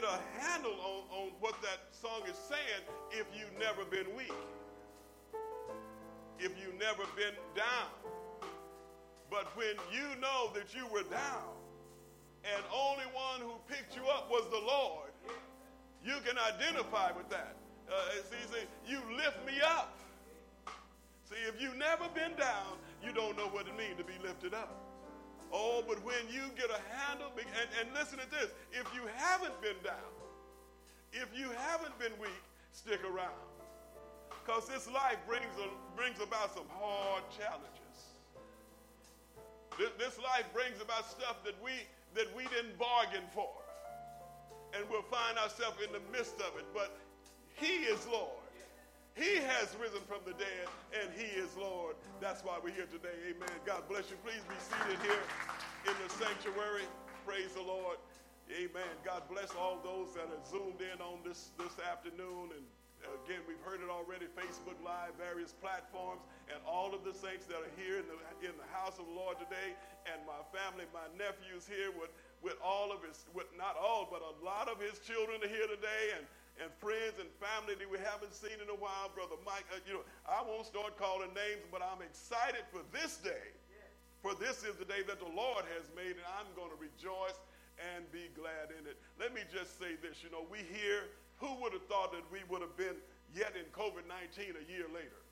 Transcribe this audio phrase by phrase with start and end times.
[0.00, 4.32] get a handle on, on what that song is saying if you've never been weak,
[6.38, 7.90] if you've never been down.
[9.30, 11.50] But when you know that you were down
[12.44, 15.10] and only one who picked you up was the Lord,
[16.04, 17.56] you can identify with that.
[17.90, 17.94] Uh,
[18.30, 19.98] see, see, you lift me up.
[21.28, 24.54] See, if you've never been down, you don't know what it means to be lifted
[24.54, 24.87] up.
[25.52, 29.60] Oh, but when you get a handle, and, and listen to this if you haven't
[29.62, 30.12] been down,
[31.12, 33.32] if you haven't been weak, stick around.
[34.28, 38.16] Because this life brings, a, brings about some hard challenges.
[39.78, 41.72] This, this life brings about stuff that we,
[42.14, 43.48] that we didn't bargain for.
[44.74, 46.66] And we'll find ourselves in the midst of it.
[46.74, 46.96] But
[47.54, 48.37] He is Lord.
[49.18, 51.98] He has risen from the dead, and He is Lord.
[52.22, 53.34] That's why we're here today.
[53.34, 53.50] Amen.
[53.66, 54.16] God bless you.
[54.22, 55.24] Please be seated here
[55.90, 56.86] in the sanctuary.
[57.26, 57.98] Praise the Lord.
[58.46, 58.94] Amen.
[59.02, 62.54] God bless all those that are zoomed in on this, this afternoon.
[62.54, 62.62] And
[63.26, 67.58] again, we've heard it already Facebook Live, various platforms, and all of the saints that
[67.58, 69.74] are here in the, in the house of the Lord today,
[70.06, 74.22] and my family, my nephews here with, with all of his, with not all, but
[74.22, 76.14] a lot of his children are here today.
[76.14, 76.22] And
[76.58, 79.10] and friends and family that we haven't seen in a while.
[79.14, 83.18] Brother Mike, uh, you know, I won't start calling names, but I'm excited for this
[83.22, 83.54] day.
[84.18, 87.38] For this is the day that the Lord has made, and I'm going to rejoice
[87.78, 88.98] and be glad in it.
[89.14, 91.06] Let me just say this you know, we hear,
[91.38, 92.98] who would have thought that we would have been
[93.30, 95.22] yet in COVID 19 a year later?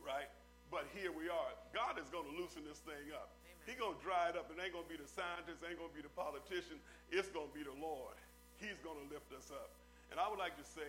[0.00, 0.32] Right?
[0.72, 1.52] But here we are.
[1.76, 3.36] God is going to loosen this thing up.
[3.68, 4.48] He's going to dry it up.
[4.48, 6.80] It ain't going to be the scientists, ain't going to be the politician.
[7.12, 8.16] It's going to be the Lord.
[8.58, 9.70] He's going to lift us up.
[10.10, 10.88] And I would like to say,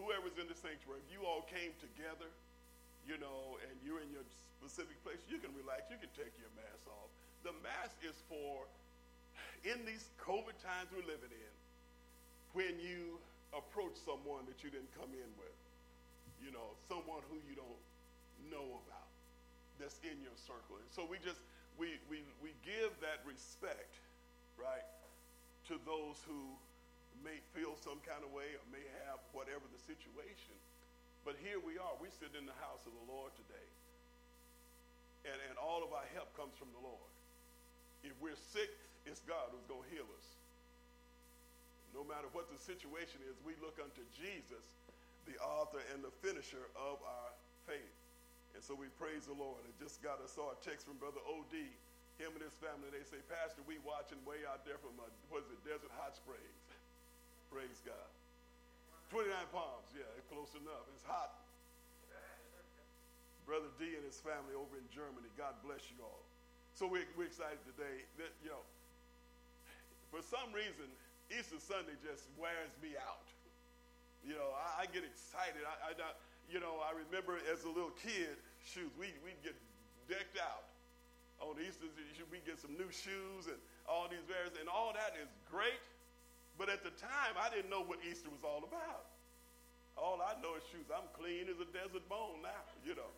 [0.00, 2.28] whoever's in the sanctuary, if you all came together,
[3.04, 4.24] you know, and you're in your
[4.60, 5.88] specific place, you can relax.
[5.92, 7.10] You can take your mask off.
[7.44, 8.64] The mask is for,
[9.64, 11.54] in these COVID times we're living in,
[12.52, 13.20] when you
[13.56, 15.58] approach someone that you didn't come in with,
[16.40, 17.82] you know, someone who you don't
[18.48, 19.10] know about
[19.80, 20.76] that's in your circle.
[20.76, 21.40] And so we just,
[21.80, 23.96] we, we, we give that respect,
[24.60, 24.84] right,
[25.72, 26.52] to those who
[27.20, 30.56] may feel some kind of way or may have whatever the situation.
[31.24, 31.94] But here we are.
[32.00, 33.68] We sit in the house of the Lord today.
[35.28, 37.12] And, and all of our help comes from the Lord.
[38.00, 38.72] If we're sick,
[39.04, 40.28] it's God who's going to heal us.
[41.92, 44.64] No matter what the situation is, we look unto Jesus,
[45.28, 47.30] the author and the finisher of our
[47.68, 47.96] faith.
[48.54, 49.60] And so we praise the Lord.
[49.62, 51.54] I just got a saw a text from Brother O.D.
[52.18, 55.44] Him and his family, they say, Pastor, we watching way out there from, a, what
[55.44, 56.60] is it, Desert Hot Springs.
[57.50, 58.10] Praise God.
[59.10, 60.86] 29 Palms, yeah, close enough.
[60.94, 61.34] It's hot.
[63.42, 65.26] Brother D and his family over in Germany.
[65.34, 66.22] God bless you all.
[66.78, 68.62] So we're, we're excited today that, you know,
[70.14, 70.86] for some reason,
[71.26, 73.26] Easter Sunday just wears me out.
[74.22, 75.66] You know, I, I get excited.
[75.66, 76.14] I, I,
[76.46, 79.58] you know, I remember as a little kid, shoes, we, we'd get
[80.06, 80.70] decked out
[81.42, 81.90] on Easter.
[82.30, 83.58] We get some new shoes and
[83.90, 85.82] all these various, and all that is great.
[86.60, 89.08] But at the time, I didn't know what Easter was all about.
[89.96, 90.84] All I know is shoes.
[90.92, 93.08] I'm clean as a desert bone now, you know.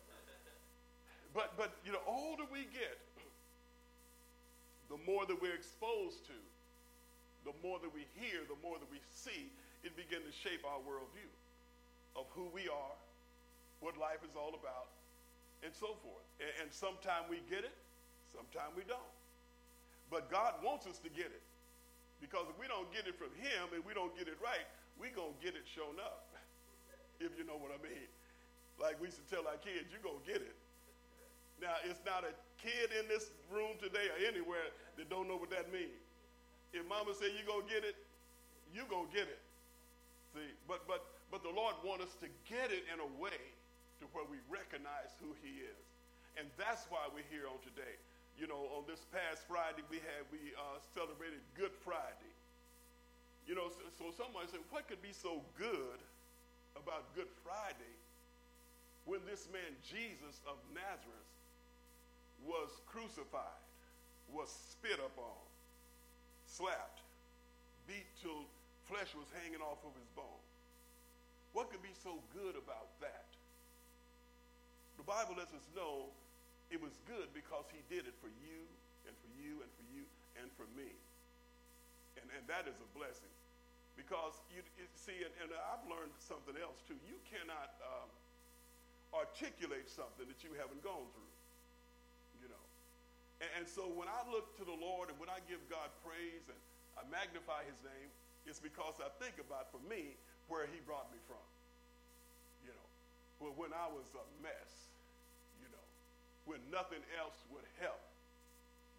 [1.35, 2.95] But but you know, older we get,
[4.87, 6.39] the more that we're exposed to,
[7.43, 9.51] the more that we hear, the more that we see,
[9.83, 11.27] it begins to shape our worldview
[12.15, 12.95] of who we are,
[13.83, 14.87] what life is all about,
[15.67, 16.23] and so forth.
[16.39, 17.75] And, and sometimes we get it,
[18.31, 19.13] sometimes we don't.
[20.07, 21.43] But God wants us to get it.
[22.23, 24.63] Because if we don't get it from him and we don't get it right,
[24.95, 26.31] we going to get it shown up.
[27.19, 28.07] if you know what I mean.
[28.79, 30.55] Like we used to tell our kids, you're going to get it.
[31.59, 32.31] Now, it's not a
[32.63, 35.99] kid in this room today or anywhere that don't know what that means.
[36.71, 37.99] If mama said you're going to get it,
[38.71, 39.43] you're going to get it.
[40.31, 43.37] See, but, but, but the Lord wants us to get it in a way
[43.99, 45.83] to where we recognize who he is.
[46.39, 47.99] And that's why we're here on today
[48.39, 52.33] you know, on this past Friday we had we uh, celebrated Good Friday.
[53.47, 53.67] You know,
[53.99, 55.99] so, so said, what could be so good
[56.79, 57.95] about Good Friday
[59.03, 61.31] when this man Jesus of Nazareth
[62.47, 63.63] was crucified,
[64.31, 65.43] was spit upon,
[66.47, 67.03] slapped,
[67.87, 68.47] beat till
[68.87, 70.43] flesh was hanging off of his bone?
[71.51, 73.27] What could be so good about that?
[74.97, 76.09] The Bible lets us know
[76.73, 78.65] it was good because he did it for you
[79.05, 80.01] and for you and for you
[80.41, 80.89] and for me.
[82.17, 83.29] And, and that is a blessing.
[83.93, 86.97] Because you, you see, and, and, I've learned something else too.
[87.05, 88.09] You cannot um,
[89.13, 91.33] articulate something that you haven't gone through.
[92.41, 92.65] You know.
[93.45, 96.41] And, and, so when I look to the Lord and when I give God praise,
[96.49, 96.57] and
[96.97, 98.09] I magnify his name,
[98.49, 100.17] it's because I think about, for me,
[100.49, 101.45] where he brought me from.
[102.65, 104.92] You know, when I was a mess,
[106.45, 108.01] when nothing else would help,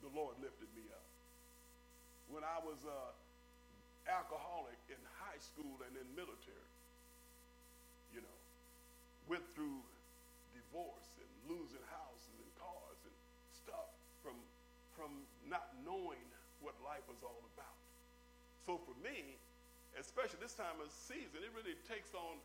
[0.00, 1.06] the Lord lifted me up.
[2.32, 3.12] When I was uh,
[4.08, 6.70] alcoholic in high school and in military,
[8.12, 8.38] you know,
[9.29, 9.81] went through
[10.56, 13.17] divorce and losing houses and cars and
[13.52, 13.88] stuff
[14.25, 14.37] from,
[14.96, 15.11] from
[15.49, 16.23] not knowing
[16.64, 17.79] what life was all about.
[18.64, 19.37] So for me,
[20.00, 22.41] especially this time of season, it really takes on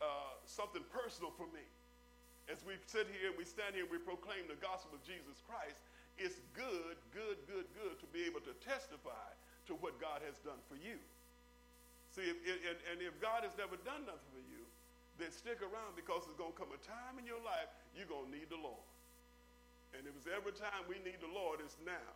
[0.00, 1.66] uh, something personal for me.
[2.50, 5.78] As we sit here we stand here we proclaim the gospel of Jesus Christ,
[6.18, 9.30] it's good, good, good, good to be able to testify
[9.70, 10.98] to what God has done for you.
[12.10, 14.66] See, if, and, and if God has never done nothing for you,
[15.22, 18.26] then stick around because there's going to come a time in your life you're going
[18.26, 18.82] to need the Lord.
[19.94, 22.10] And if it's every time we need the Lord, it's now.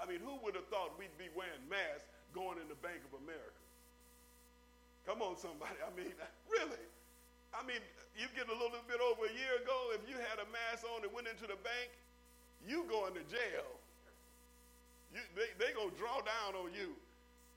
[0.00, 3.20] I mean, who would have thought we'd be wearing masks going in the Bank of
[3.20, 3.62] America?
[5.04, 5.76] Come on, somebody.
[5.82, 6.12] I mean,
[6.56, 6.84] really.
[7.56, 7.80] I mean,
[8.16, 11.04] you get a little bit over a year ago, if you had a mask on
[11.04, 11.90] and went into the bank,
[12.66, 13.68] you going to jail.
[15.14, 16.92] You, they they going to draw down on you.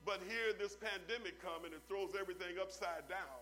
[0.07, 3.41] But here, this pandemic coming and it throws everything upside down.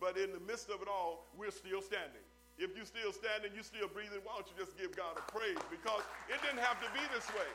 [0.00, 2.24] But in the midst of it all, we're still standing.
[2.58, 5.60] If you're still standing, you're still breathing, why don't you just give God a praise?
[5.68, 7.50] Because it didn't have to be this way.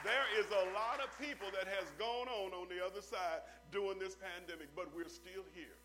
[0.00, 4.00] There is a lot of people that has gone on on the other side during
[4.00, 5.76] this pandemic, but we're still here.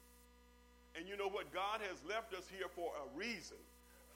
[0.96, 1.52] And you know what?
[1.52, 3.60] God has left us here for a reason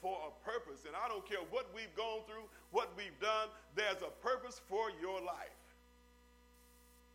[0.00, 0.88] for a purpose.
[0.88, 4.88] And I don't care what we've gone through, what we've done, there's a purpose for
[5.00, 5.60] your life.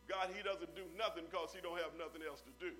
[0.06, 2.73] God, He doesn't do nothing because He don't have nothing else to do.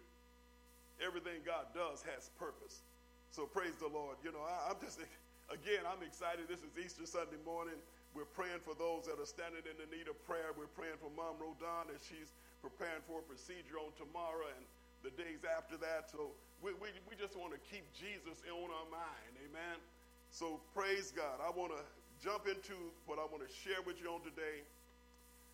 [1.02, 2.86] Everything God does has purpose.
[3.34, 4.16] So praise the Lord.
[4.24, 5.02] You know, I, am just,
[5.58, 6.46] again, I'm excited.
[6.48, 7.76] This is Easter Sunday morning.
[8.14, 10.56] We're praying for those that are standing in the need of prayer.
[10.56, 12.32] We're praying for Mom Rodon as she's
[12.64, 14.64] preparing for a procedure on tomorrow and
[15.06, 16.10] the days after that.
[16.10, 16.34] So
[16.66, 19.34] we, we, we just want to keep Jesus on our mind.
[19.46, 19.78] Amen.
[20.34, 21.38] So praise God.
[21.38, 21.84] I want to
[22.18, 22.74] jump into
[23.06, 24.66] what I want to share with you on today.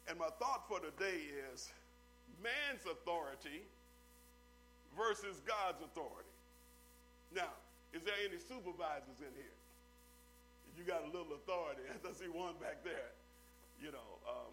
[0.07, 1.67] And my thought for today is
[2.39, 3.67] man's authority
[4.95, 6.31] versus God's authority.
[7.35, 7.51] Now,
[7.91, 9.57] is there any supervisors in here?
[10.79, 11.83] You got a little authority.
[12.07, 13.11] I see one back there.
[13.83, 14.51] You know, um,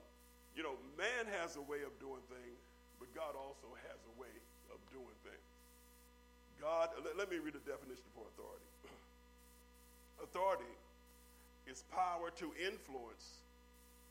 [0.58, 2.58] you know, man has a way of doing things,
[2.98, 4.34] but God also has a way
[4.98, 5.48] doing things.
[6.58, 8.66] God, let, let me read the definition for authority.
[10.26, 10.74] Authority
[11.70, 13.46] is power to influence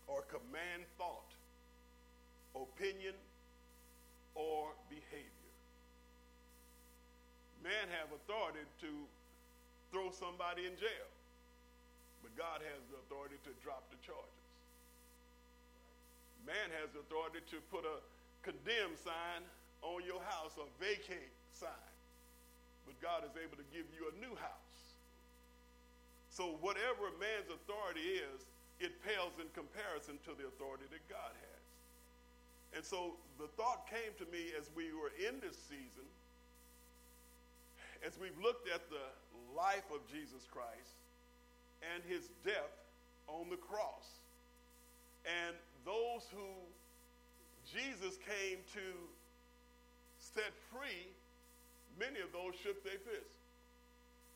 [0.07, 1.27] or command thought,
[2.55, 3.11] opinion,
[4.31, 5.51] or behavior.
[7.59, 8.91] Man have authority to
[9.91, 11.09] throw somebody in jail,
[12.23, 14.47] but God has the authority to drop the charges.
[16.47, 17.99] Man has the authority to put a
[18.47, 19.43] condemn sign
[19.81, 21.93] on your house, a vacate sign,
[22.85, 24.77] but God is able to give you a new house.
[26.29, 28.45] So whatever man's authority is,
[28.79, 31.65] it pales in comparison to the authority that God has.
[32.77, 36.05] And so the thought came to me as we were in this season,
[38.05, 39.01] as we've looked at the
[39.55, 41.01] life of Jesus Christ
[41.81, 42.73] and his death
[43.25, 44.21] on the cross,
[45.25, 46.53] and those who
[47.65, 48.85] Jesus came to
[50.37, 51.09] set free,
[51.97, 53.41] many of those shook their fists.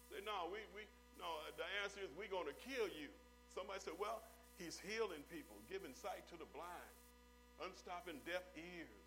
[0.10, 0.81] Say, no, we, we,
[1.22, 1.29] no,
[1.62, 3.13] the answer is we're going to kill you.
[3.53, 4.25] Somebody said, well,
[4.58, 6.93] he's healing people, giving sight to the blind,
[7.62, 9.05] unstopping deaf ears,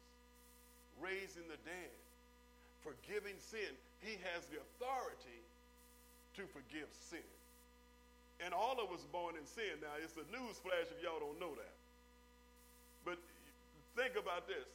[1.03, 1.95] raising the dead,
[2.87, 3.75] forgiving sin.
[3.99, 5.43] He has the authority
[6.39, 7.27] to forgive sin.
[8.39, 9.83] And all of us born in sin.
[9.83, 11.75] Now, it's a news flash if y'all don't know that.
[13.03, 13.19] But
[13.99, 14.67] think about this.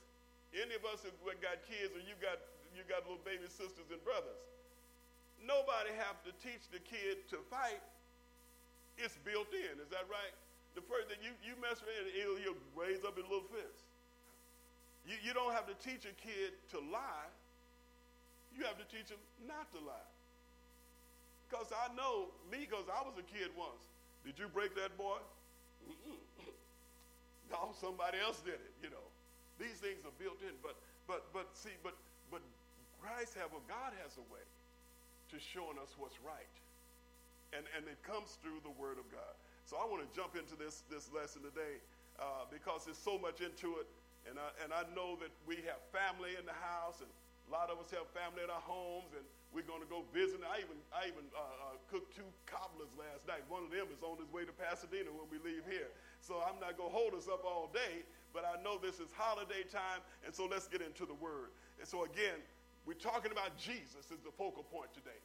[0.54, 2.42] Any of us who got kids or you got,
[2.74, 4.42] you got little baby sisters and brothers,
[5.46, 7.82] nobody have to teach the kid to fight.
[8.98, 9.78] It's built in.
[9.80, 10.34] Is that right?
[10.74, 13.86] The first that you, you mess with it, he'll, he'll raise up his little fist.
[15.08, 17.30] You, you don't have to teach a kid to lie.
[18.54, 20.10] You have to teach him not to lie.
[21.50, 23.82] Because I know me, because I was a kid once.
[24.26, 25.18] Did you break that boy?
[27.52, 29.09] no, somebody else did it, you know.
[29.60, 30.56] These things are built in.
[30.64, 31.94] But but but see, but
[32.32, 32.42] but
[33.04, 34.44] Christ have a God has a way
[35.30, 36.56] to showing us what's right.
[37.54, 39.34] And, and it comes through the Word of God.
[39.66, 41.82] So I want to jump into this, this lesson today
[42.18, 43.88] uh, because there's so much into it.
[44.30, 47.72] And I, and I know that we have family in the house, and a lot
[47.74, 49.26] of us have family in our homes, and
[49.56, 50.42] we're going to go visit.
[50.46, 53.42] I even, I even uh, uh, cooked two cobblers last night.
[53.50, 55.90] One of them is on his way to Pasadena when we leave here.
[56.20, 59.10] So I'm not going to hold us up all day, but I know this is
[59.16, 61.50] holiday time, and so let's get into the word.
[61.80, 62.38] And so, again,
[62.86, 65.20] we're talking about Jesus is the focal point today.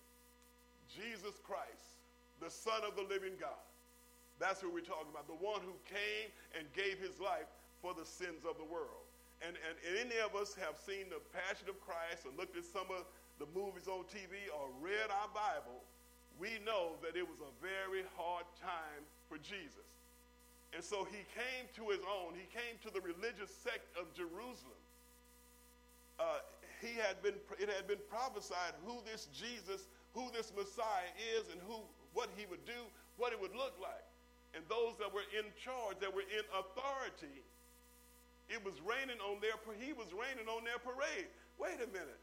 [0.89, 2.01] Jesus Christ,
[2.41, 3.65] the Son of the living God.
[4.39, 5.27] That's what we're talking about.
[5.27, 7.47] The one who came and gave his life
[7.83, 9.07] for the sins of the world.
[9.43, 12.65] And, and, and any of us have seen the Passion of Christ or looked at
[12.65, 13.07] some of
[13.39, 15.83] the movies on TV or read our Bible,
[16.39, 19.87] we know that it was a very hard time for Jesus.
[20.75, 22.35] And so he came to his own.
[22.35, 24.83] He came to the religious sect of Jerusalem.
[26.19, 26.43] Uh,
[26.83, 29.87] he had been, it had been prophesied who this Jesus,
[30.19, 31.79] who this Messiah is, and who,
[32.13, 32.79] what he would do,
[33.17, 34.03] what it would look like.
[34.55, 37.43] And those that were in charge, that were in authority,
[38.51, 41.31] it was raining on their, he was raining on their parade.
[41.59, 42.23] Wait a minute.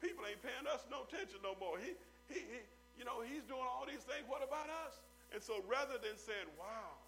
[0.00, 1.76] People ain't paying us no attention no more.
[1.76, 1.92] He,
[2.32, 2.60] he, he,
[3.00, 4.24] you know, he's doing all these things.
[4.28, 5.00] What about us?
[5.32, 6.99] And so rather than saying, wow,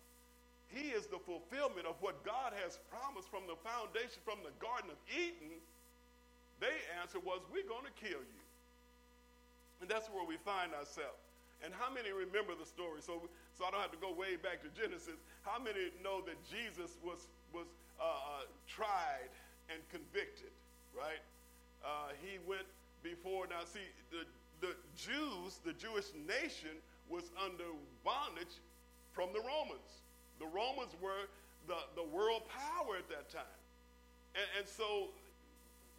[0.72, 4.88] he is the fulfillment of what God has promised from the foundation, from the Garden
[4.88, 5.60] of Eden,
[6.62, 8.42] They answer was, we're going to kill you.
[9.82, 11.18] And that's where we find ourselves.
[11.58, 13.02] And how many remember the story?
[13.02, 13.26] So,
[13.58, 15.18] so I don't have to go way back to Genesis.
[15.42, 17.66] How many know that Jesus was, was
[17.98, 19.34] uh, uh, tried
[19.74, 20.54] and convicted,
[20.94, 21.18] right?
[21.82, 22.66] Uh, he went
[23.02, 23.50] before.
[23.50, 23.82] Now, see,
[24.14, 24.22] the,
[24.62, 26.78] the Jews, the Jewish nation,
[27.10, 27.74] was under
[28.06, 28.62] bondage
[29.10, 30.02] from the Romans.
[30.38, 31.28] The Romans were
[31.66, 33.58] the, the world power at that time.
[34.34, 35.10] And, and so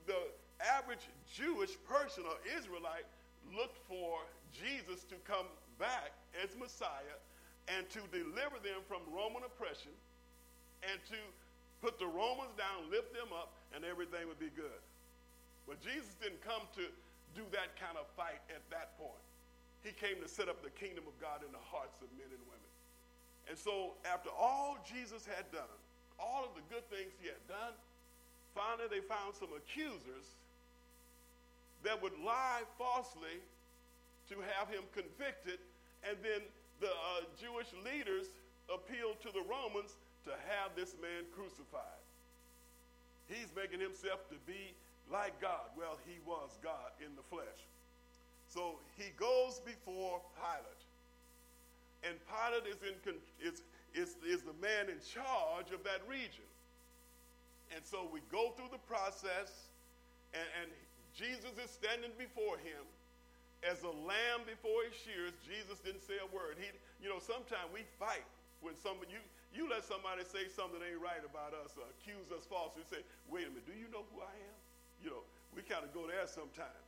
[0.07, 0.19] the
[0.59, 3.07] average Jewish person or Israelite
[3.55, 4.19] looked for
[4.51, 5.47] Jesus to come
[5.79, 6.11] back
[6.41, 7.17] as Messiah
[7.67, 9.93] and to deliver them from Roman oppression
[10.83, 11.19] and to
[11.79, 14.79] put the Romans down, lift them up, and everything would be good.
[15.67, 16.83] But Jesus didn't come to
[17.35, 19.23] do that kind of fight at that point.
[19.83, 22.43] He came to set up the kingdom of God in the hearts of men and
[22.47, 22.62] women.
[23.49, 25.75] And so, after all Jesus had done,
[26.19, 27.75] all of the good things he had done,
[28.55, 30.37] finally they found some accusers
[31.83, 33.43] that would lie falsely
[34.29, 35.59] to have him convicted,
[36.07, 36.39] and then
[36.79, 38.31] the uh, Jewish leaders
[38.71, 41.99] appealed to the Romans to have this man crucified.
[43.27, 44.71] He's making himself to be
[45.11, 45.75] like God.
[45.77, 47.61] Well, he was God in the flesh.
[48.47, 50.82] So he goes before Pilate.
[52.03, 52.95] And Pilate is, in,
[53.39, 53.63] is,
[53.95, 56.45] is, is the man in charge of that region.
[57.71, 59.71] And so we go through the process,
[60.35, 60.67] and, and
[61.15, 62.83] Jesus is standing before him
[63.63, 65.33] as a lamb before his shears.
[65.47, 66.59] Jesus didn't say a word.
[66.59, 66.67] He,
[66.99, 68.27] you know, sometimes we fight
[68.59, 69.23] when somebody, you,
[69.55, 73.01] you let somebody say something that ain't right about us, or accuse us falsely, say,
[73.31, 74.59] wait a minute, do you know who I am?
[75.03, 76.87] you know, we kind of go there sometimes.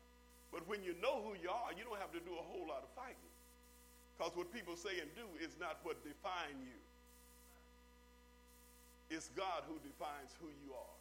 [0.50, 2.88] But when you know who you are, you don't have to do a whole lot
[2.88, 3.34] of fighting.
[4.15, 6.79] Because what people say and do is not what define you.
[9.12, 10.98] It's God who defines who you are.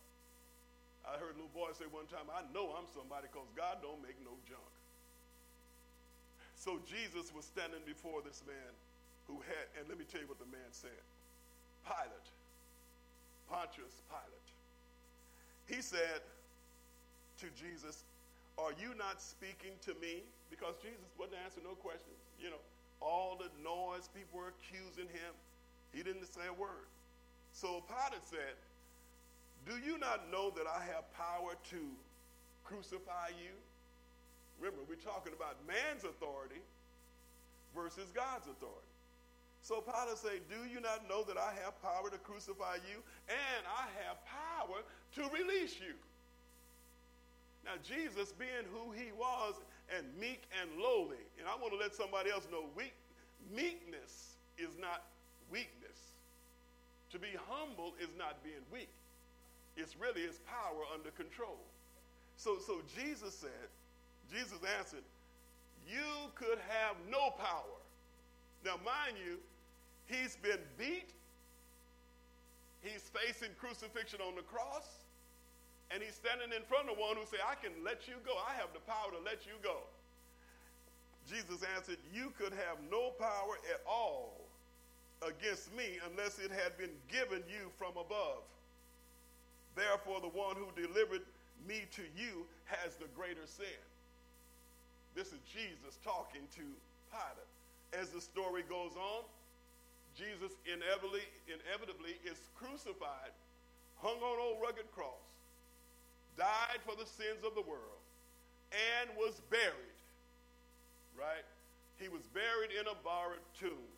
[1.06, 4.02] I heard a little boy say one time, I know I'm somebody because God don't
[4.02, 4.72] make no junk.
[6.56, 8.72] So Jesus was standing before this man
[9.28, 11.04] who had, and let me tell you what the man said.
[11.84, 12.28] Pilate,
[13.48, 14.48] Pontius Pilate.
[15.68, 16.24] He said,
[17.40, 18.04] to Jesus,
[18.56, 20.22] Are you not speaking to me?
[20.48, 22.16] Because Jesus wouldn't answer no questions.
[22.38, 22.62] You know,
[23.04, 25.32] all the noise, people were accusing him.
[25.92, 26.88] He didn't say a word.
[27.52, 28.56] So Pilate said,
[29.68, 31.80] Do you not know that I have power to
[32.64, 33.54] crucify you?
[34.58, 36.62] Remember, we're talking about man's authority
[37.76, 38.90] versus God's authority.
[39.62, 43.04] So Pilate said, Do you not know that I have power to crucify you?
[43.28, 44.82] And I have power
[45.16, 45.94] to release you.
[47.64, 49.54] Now, Jesus, being who he was
[49.92, 52.94] and meek and lowly, and I want to let somebody else know weak,
[53.54, 55.04] meekness is not
[55.50, 56.14] weakness.
[57.12, 58.90] To be humble is not being weak,
[59.76, 61.58] it's really his power under control.
[62.36, 63.68] So, so Jesus said,
[64.32, 65.04] Jesus answered,
[65.88, 67.78] You could have no power.
[68.64, 69.38] Now, mind you,
[70.06, 71.10] he's been beat,
[72.82, 75.03] he's facing crucifixion on the cross
[75.94, 78.34] and he's standing in front of one who say, I can let you go.
[78.34, 79.78] I have the power to let you go.
[81.30, 84.42] Jesus answered, You could have no power at all
[85.22, 88.42] against me unless it had been given you from above.
[89.78, 91.22] Therefore, the one who delivered
[91.62, 93.78] me to you has the greater sin.
[95.14, 96.66] This is Jesus talking to
[97.14, 97.54] Pilate.
[97.94, 99.22] As the story goes on,
[100.18, 103.30] Jesus inevitably, inevitably is crucified,
[104.02, 105.23] hung on old rugged cross
[106.36, 108.02] died for the sins of the world,
[108.72, 109.98] and was buried.
[111.18, 111.46] Right?
[111.98, 113.90] He was buried in a borrowed tomb.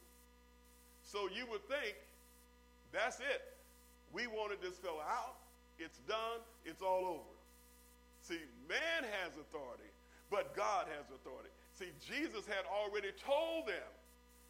[1.03, 1.97] So you would think
[2.93, 3.57] that's it.
[4.13, 5.37] We wanted this fellow out.
[5.79, 6.41] It's done.
[6.65, 7.37] It's all over.
[8.23, 9.89] See, man has authority,
[10.31, 11.49] but God has authority.
[11.79, 13.87] See, Jesus had already told them,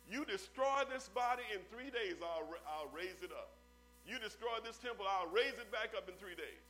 [0.08, 3.50] you destroy this body in three days, I'll, I'll raise it up.
[4.06, 6.62] You destroy this temple, I'll raise it back up in three days.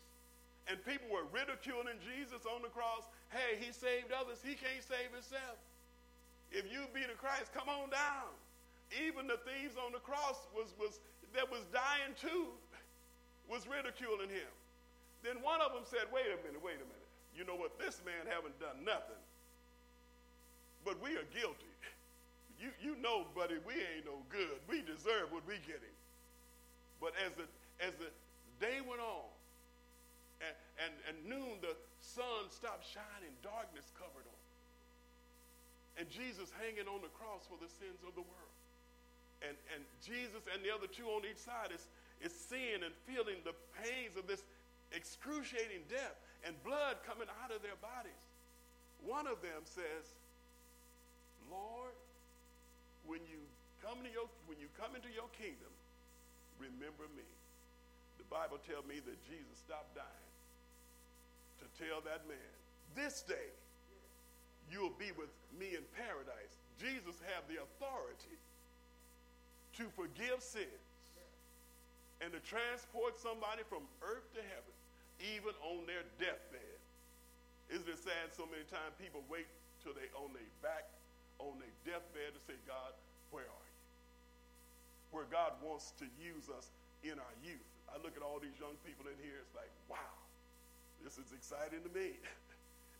[0.66, 3.06] And people were ridiculing Jesus on the cross.
[3.30, 4.42] Hey, he saved others.
[4.42, 5.58] He can't save himself.
[6.50, 8.30] If you be the Christ, come on down.
[9.02, 10.98] Even the thieves on the cross was, was
[11.34, 12.50] that was dying too
[13.46, 14.50] was ridiculing him.
[15.22, 17.10] Then one of them said, wait a minute, wait a minute.
[17.34, 17.78] You know what?
[17.78, 19.18] This man haven't done nothing.
[20.84, 21.70] But we are guilty.
[22.58, 24.56] You, you know, buddy, we ain't no good.
[24.70, 25.94] We deserve what we getting.
[27.00, 27.44] But as the,
[27.84, 28.08] as the
[28.64, 29.28] day went on,
[30.76, 31.72] and, and, noon, the
[32.04, 34.42] sun stopped shining, darkness covered them.
[35.96, 38.56] And Jesus hanging on the cross for the sins of the world.
[39.40, 41.88] And, and Jesus and the other two on each side is,
[42.20, 44.44] is seeing and feeling the pains of this
[44.92, 48.20] excruciating death and blood coming out of their bodies.
[49.00, 50.04] One of them says,
[51.48, 51.96] Lord,
[53.08, 53.40] when you
[53.80, 55.72] come into your, when you come into your kingdom,
[56.60, 57.24] remember me.
[58.20, 60.25] The Bible tells me that Jesus stopped dying
[61.60, 62.52] to tell that man,
[62.94, 63.50] this day
[64.70, 66.54] you'll be with me in paradise.
[66.80, 68.36] Jesus had the authority
[69.78, 70.86] to forgive sins
[72.20, 74.74] and to transport somebody from earth to heaven,
[75.20, 76.80] even on their deathbed.
[77.68, 79.48] Isn't it sad so many times people wait
[79.84, 80.88] till they on their back
[81.36, 82.96] on their deathbed to say, God,
[83.28, 83.82] where are you?
[85.12, 86.72] Where God wants to use us
[87.04, 87.68] in our youth.
[87.92, 90.16] I look at all these young people in here, it's like, wow,
[91.06, 92.18] this is exciting to me.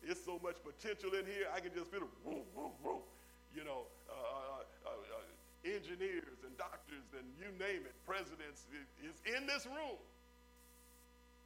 [0.06, 3.02] It's so much potential in here, I can just feel it, whoom, whoom, whoom.
[3.50, 8.70] you know, uh, uh, uh, uh engineers and doctors and you name it, presidents
[9.02, 9.98] is in this room.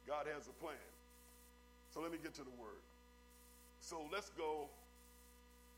[0.05, 0.77] God has a plan.
[1.89, 2.85] So let me get to the word.
[3.79, 4.69] So let's go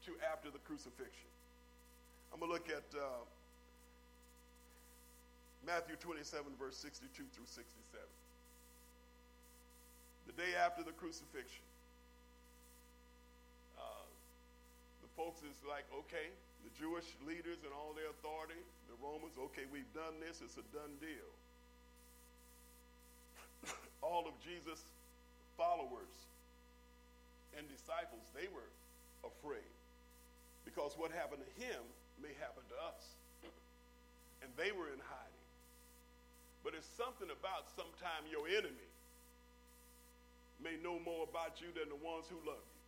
[0.04, 1.32] to after the crucifixion.
[2.34, 3.24] I'm going to look at uh,
[5.64, 8.04] Matthew 27, verse 62 through 67.
[10.28, 11.68] The day after the crucifixion,
[13.78, 14.08] uh,
[15.04, 16.32] the folks is like, okay,
[16.64, 20.66] the Jewish leaders and all their authority, the Romans, okay, we've done this, it's a
[20.72, 21.32] done deal.
[24.02, 24.88] all of Jesus'
[25.60, 26.14] followers
[27.58, 28.72] and disciples, they were
[29.28, 29.68] afraid.
[30.64, 31.84] Because what happened to him
[32.24, 33.04] may happen to us.
[34.40, 35.48] And they were in hiding.
[36.64, 38.88] But it's something about sometime your enemy
[40.64, 42.80] may know more about you than the ones who love you.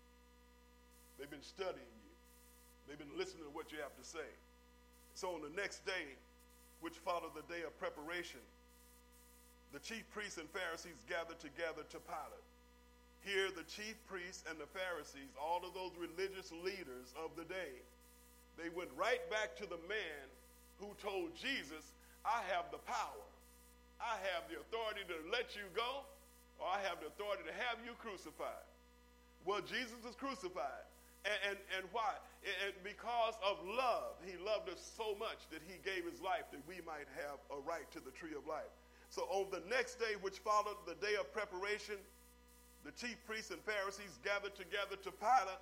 [1.20, 2.14] They've been studying you.
[2.88, 4.30] They've been listening to what you have to say.
[5.14, 6.16] So on the next day,
[6.80, 8.44] which followed the day of preparation,
[9.72, 12.50] the chief priests and Pharisees gathered together to Pilate.
[13.26, 17.74] Here, the chief priests and the Pharisees, all of those religious leaders of the day,
[18.56, 20.26] they went right back to the man
[20.80, 21.92] who told Jesus,
[22.24, 23.26] I have the power.
[24.00, 26.04] I have the authority to let you go,
[26.60, 28.66] or I have the authority to have you crucified.
[29.44, 30.86] Well, Jesus was crucified.
[31.26, 32.14] And, and, and why?
[32.66, 34.14] And because of love.
[34.22, 37.58] He loved us so much that he gave his life that we might have a
[37.66, 38.70] right to the tree of life.
[39.10, 41.98] So on the next day, which followed the day of preparation,
[42.86, 45.62] the chief priests and Pharisees gathered together to Pilate,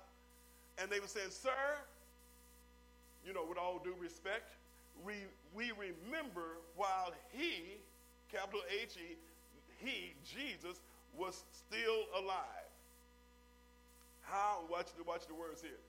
[0.76, 1.80] and they were saying, Sir,
[3.24, 4.52] you know, with all due respect,
[5.00, 5.24] we,
[5.56, 7.80] we remember while he,
[8.28, 9.16] capital H E,
[9.84, 10.80] he, Jesus,
[11.16, 12.70] was still alive.
[14.22, 15.82] How, watch the, watch the words here,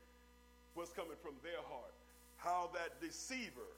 [0.74, 1.94] what's coming from their heart.
[2.38, 3.72] How that deceiver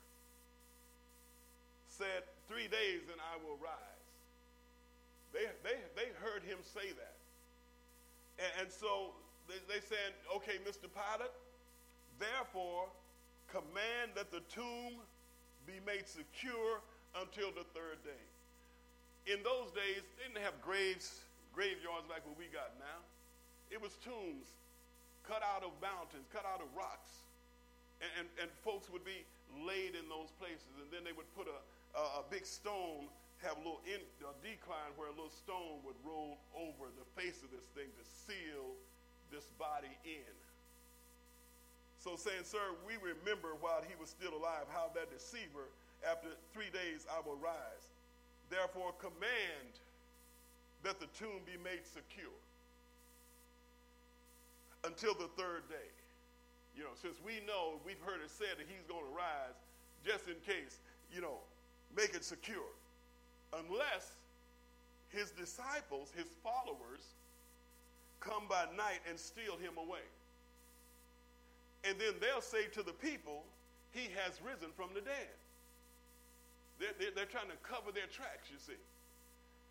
[1.87, 4.07] said, Three days and I will rise.
[5.35, 7.19] They, they, they heard him say that.
[8.39, 9.11] And, and so
[9.51, 10.87] they, they said, okay, Mr.
[10.87, 11.35] Pilate,
[12.19, 12.87] therefore
[13.51, 15.03] command that the tomb
[15.67, 16.79] be made secure
[17.19, 18.23] until the third day.
[19.27, 21.19] In those days, they didn't have graves,
[21.51, 23.03] graveyards like what we got now.
[23.69, 24.47] It was tombs
[25.27, 27.27] cut out of mountains, cut out of rocks.
[27.99, 29.27] And, and, and folks would be
[29.67, 30.71] laid in those places.
[30.79, 31.59] And then they would put a,
[31.99, 33.11] a, a big stone
[33.45, 37.45] have a little in, a decline where a little stone would roll over the face
[37.45, 38.73] of this thing to seal
[39.29, 40.33] this body in.
[42.01, 45.69] So saying, sir, we remember while he was still alive how that deceiver,
[46.01, 47.85] after three days, I will rise.
[48.49, 49.79] Therefore, command
[50.83, 52.37] that the tomb be made secure
[54.83, 55.91] until the third day.
[56.77, 59.57] You know, since we know, we've heard it said that he's going to rise,
[60.05, 60.79] just in case,
[61.11, 61.39] you know,
[61.95, 62.71] make it secure
[63.53, 64.15] unless
[65.09, 67.15] his disciples, his followers,
[68.19, 70.05] come by night and steal him away.
[71.83, 73.43] And then they'll say to the people,
[73.91, 75.31] He has risen from the dead.
[76.79, 78.77] They're, they're, they're trying to cover their tracks, you see.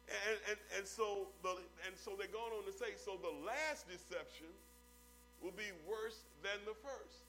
[0.06, 3.90] And, and, and, so the, and so they're going on to say, so the last
[3.90, 4.50] deception
[5.42, 7.26] will be worse than the first.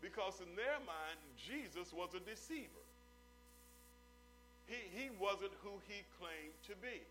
[0.00, 2.84] Because in their mind, Jesus was a deceiver.
[4.68, 7.04] He, he wasn't who he claimed to be.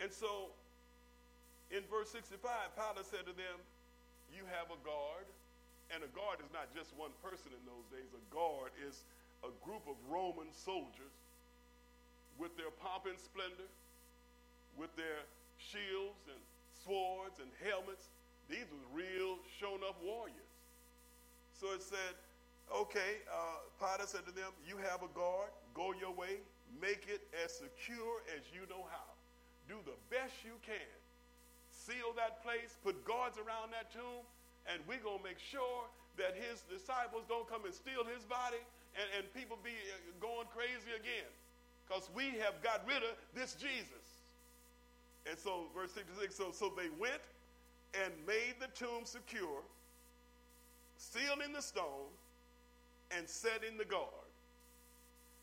[0.00, 0.52] And so
[1.72, 2.36] in verse 65,
[2.76, 3.56] Pilate said to them,
[4.32, 5.24] You have a guard.
[5.92, 9.04] And a guard is not just one person in those days, a guard is
[9.42, 11.14] a group of Roman soldiers
[12.38, 13.68] with their pomp and splendor,
[14.78, 15.26] with their
[15.58, 16.40] shields and
[16.84, 18.08] swords and helmets.
[18.48, 20.52] These were real, shown up warriors.
[21.54, 22.18] So it said,
[22.72, 23.62] okay, uh,
[24.06, 26.42] said to them, You have a guard, go your way,
[26.80, 29.08] make it as secure as you know how.
[29.70, 30.90] Do the best you can
[31.70, 34.22] seal that place, put guards around that tomb,
[34.70, 35.86] and we're going to make sure
[36.18, 38.60] that his disciples don't come and steal his body
[38.96, 41.30] and, and people be uh, going crazy again.
[41.86, 44.06] Because we have got rid of this Jesus.
[45.28, 47.22] And so, verse 66 so, so they went
[47.94, 49.60] and made the tomb secure,
[50.96, 52.08] sealed in the stone,
[53.10, 54.30] and set in the guard.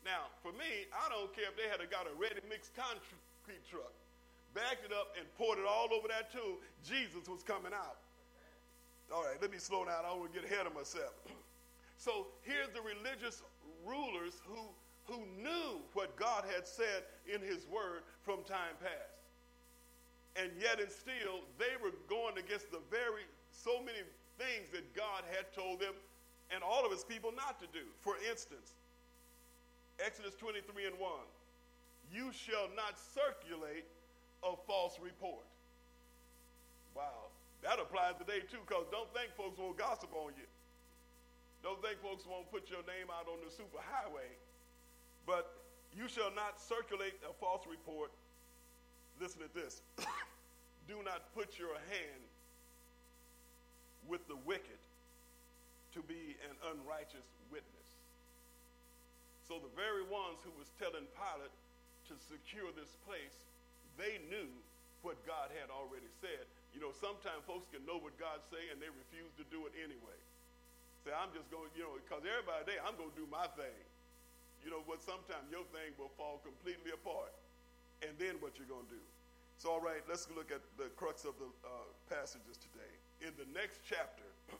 [0.04, 3.94] Now, for me, I don't care if they had got a ready mixed concrete truck
[4.54, 7.98] backed it up, and poured it all over that tomb, Jesus was coming out.
[9.12, 10.04] All right, let me slow down.
[10.04, 11.14] I don't want to get ahead of myself.
[12.00, 13.42] So here's the religious
[13.84, 14.72] rulers who,
[15.04, 19.20] who knew what God had said in his word from time past.
[20.36, 24.00] And yet and still, they were going against the very, so many
[24.40, 25.92] things that God had told them
[26.48, 27.84] and all of his people not to do.
[28.00, 28.72] For instance,
[30.00, 31.10] Exodus 23 and 1.
[32.08, 33.84] You shall not circulate
[34.40, 35.44] a false report.
[36.96, 37.28] Wow.
[37.62, 40.48] That applies today too, because don't think folks won't gossip on you.
[41.62, 44.28] Don't think folks won't put your name out on the superhighway.
[45.26, 45.52] But
[45.92, 48.10] you shall not circulate a false report.
[49.20, 49.82] Listen to this.
[50.88, 52.24] Do not put your hand
[54.08, 54.80] with the wicked
[55.92, 57.88] to be an unrighteous witness.
[59.44, 61.52] So the very ones who was telling Pilate
[62.08, 63.44] to secure this place
[64.00, 64.48] they knew
[65.04, 66.48] what God had already said.
[66.72, 69.76] You know, sometimes folks can know what God say and they refuse to do it
[69.76, 70.16] anyway.
[71.04, 73.80] Say, I'm just going, you know, because everybody there, I'm going to do my thing.
[74.60, 77.32] You know, but sometimes your thing will fall completely apart.
[78.04, 79.04] And then what you're going to do.
[79.56, 82.92] So, all right, let's look at the crux of the uh, passages today.
[83.20, 84.24] In the next chapter,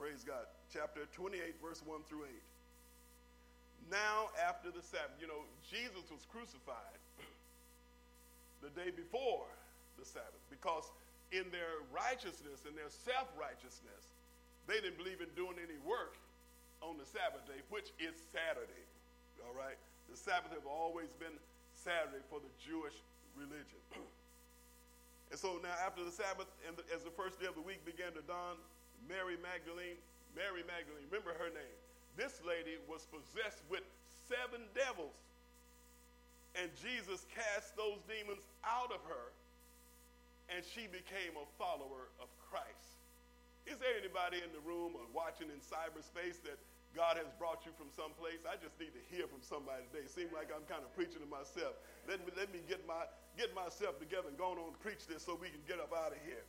[0.00, 3.92] praise God, chapter 28, verse 1 through 8.
[3.92, 7.00] Now, after the Sabbath, you know, Jesus was crucified
[8.64, 9.48] the day before
[10.00, 10.88] the Sabbath because
[11.32, 14.16] in their righteousness and their self righteousness,
[14.70, 16.14] they didn't believe in doing any work
[16.78, 18.86] on the Sabbath day, which is Saturday.
[19.42, 19.74] All right?
[20.06, 21.34] The Sabbath have always been
[21.74, 22.94] Saturday for the Jewish
[23.34, 23.82] religion.
[25.34, 27.82] and so now, after the Sabbath, and the, as the first day of the week
[27.82, 28.54] began to dawn,
[29.10, 29.98] Mary Magdalene,
[30.38, 31.78] Mary Magdalene, remember her name.
[32.14, 33.82] This lady was possessed with
[34.30, 35.18] seven devils.
[36.58, 39.30] And Jesus cast those demons out of her,
[40.50, 42.89] and she became a follower of Christ.
[43.66, 46.58] Is there anybody in the room or watching in cyberspace that
[46.96, 48.40] God has brought you from someplace?
[48.48, 50.04] I just need to hear from somebody today.
[50.04, 51.76] It Seems like I'm kind of preaching to myself.
[52.08, 53.04] Let me, let me get, my,
[53.36, 56.12] get myself together and go on and preach this so we can get up out
[56.12, 56.42] of here.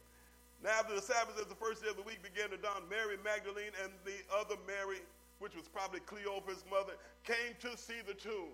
[0.63, 3.17] Now, after the Sabbath, as the first day of the week began to dawn, Mary
[3.17, 5.01] Magdalene and the other Mary,
[5.39, 6.93] which was probably Cleophas' mother,
[7.23, 8.53] came to see the tomb.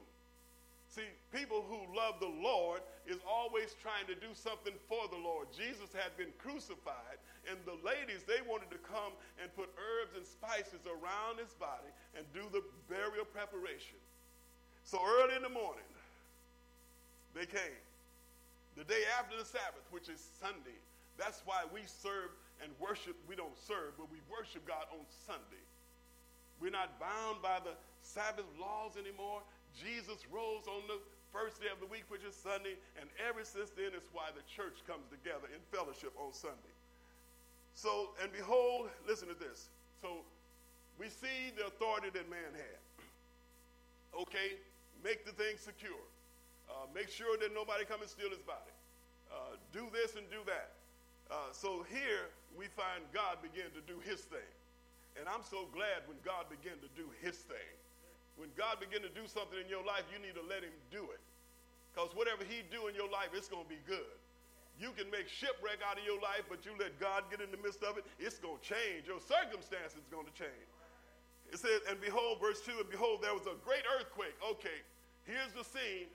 [0.87, 5.51] See, people who love the Lord is always trying to do something for the Lord.
[5.51, 10.25] Jesus had been crucified, and the ladies, they wanted to come and put herbs and
[10.25, 13.99] spices around his body and do the burial preparation.
[14.83, 15.87] So early in the morning,
[17.35, 17.81] they came.
[18.75, 20.77] The day after the Sabbath, which is Sunday.
[21.17, 22.29] That's why we serve
[22.61, 23.17] and worship.
[23.25, 25.65] We don't serve, but we worship God on Sunday.
[26.61, 29.41] We're not bound by the Sabbath laws anymore.
[29.73, 31.01] Jesus rose on the
[31.33, 34.45] first day of the week, which is Sunday, and ever since then it's why the
[34.45, 36.76] church comes together in fellowship on Sunday.
[37.77, 39.69] So, and behold, listen to this.
[40.01, 40.25] So,
[40.97, 42.81] we see the authority that man had.
[44.17, 44.57] Okay,
[45.05, 46.01] make the thing secure.
[46.65, 48.73] Uh, make sure that nobody come and steal his body.
[49.29, 50.73] Uh, do this and do that.
[51.29, 54.51] Uh, so here we find God begin to do his thing.
[55.19, 57.71] And I'm so glad when God began to do his thing.
[58.37, 61.05] When God begin to do something in your life, you need to let him do
[61.13, 61.21] it.
[61.93, 64.17] because whatever he do in your life, it's going to be good.
[64.77, 67.57] You can make shipwreck out of your life, but you let God get in the
[67.57, 69.09] midst of it, it's going to change.
[69.09, 70.69] Your circumstances is going to change.
[71.49, 74.35] It says, and behold, verse 2, and behold, there was a great earthquake.
[74.43, 74.83] Okay,
[75.25, 76.11] here's the scene.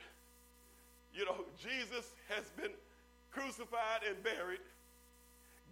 [1.14, 2.72] You know, Jesus has been
[3.33, 4.62] crucified and buried.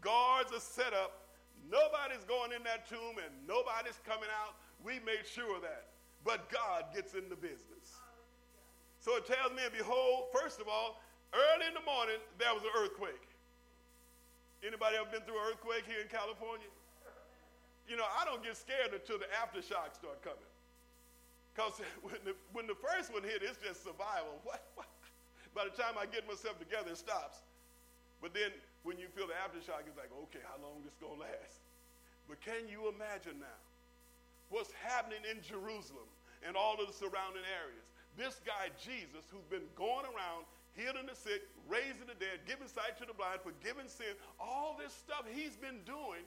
[0.01, 1.29] Guards are set up.
[1.71, 4.57] Nobody's going in that tomb and nobody's coming out.
[4.83, 5.93] We made sure of that.
[6.25, 8.01] But God gets in the business.
[8.99, 11.01] So it tells me, and behold, first of all,
[11.31, 13.23] Early in the morning, there was an earthquake.
[14.67, 16.69] Anybody ever been through an earthquake here in California?
[17.89, 20.51] You know, I don't get scared until the aftershocks start coming.
[21.55, 24.39] Because when the, when the first one hit, it's just survival.
[24.47, 24.91] What, what?
[25.55, 27.43] By the time I get myself together, it stops.
[28.23, 28.55] But then
[28.87, 31.59] when you feel the aftershock, it's like, okay, how long this going to last?
[32.31, 33.59] But can you imagine now
[34.55, 36.07] what's happening in Jerusalem
[36.47, 37.91] and all of the surrounding areas?
[38.15, 42.99] This guy, Jesus, who's been going around healing the sick, raising the dead, giving sight
[42.99, 46.25] to the blind, forgiving sin, all this stuff he's been doing.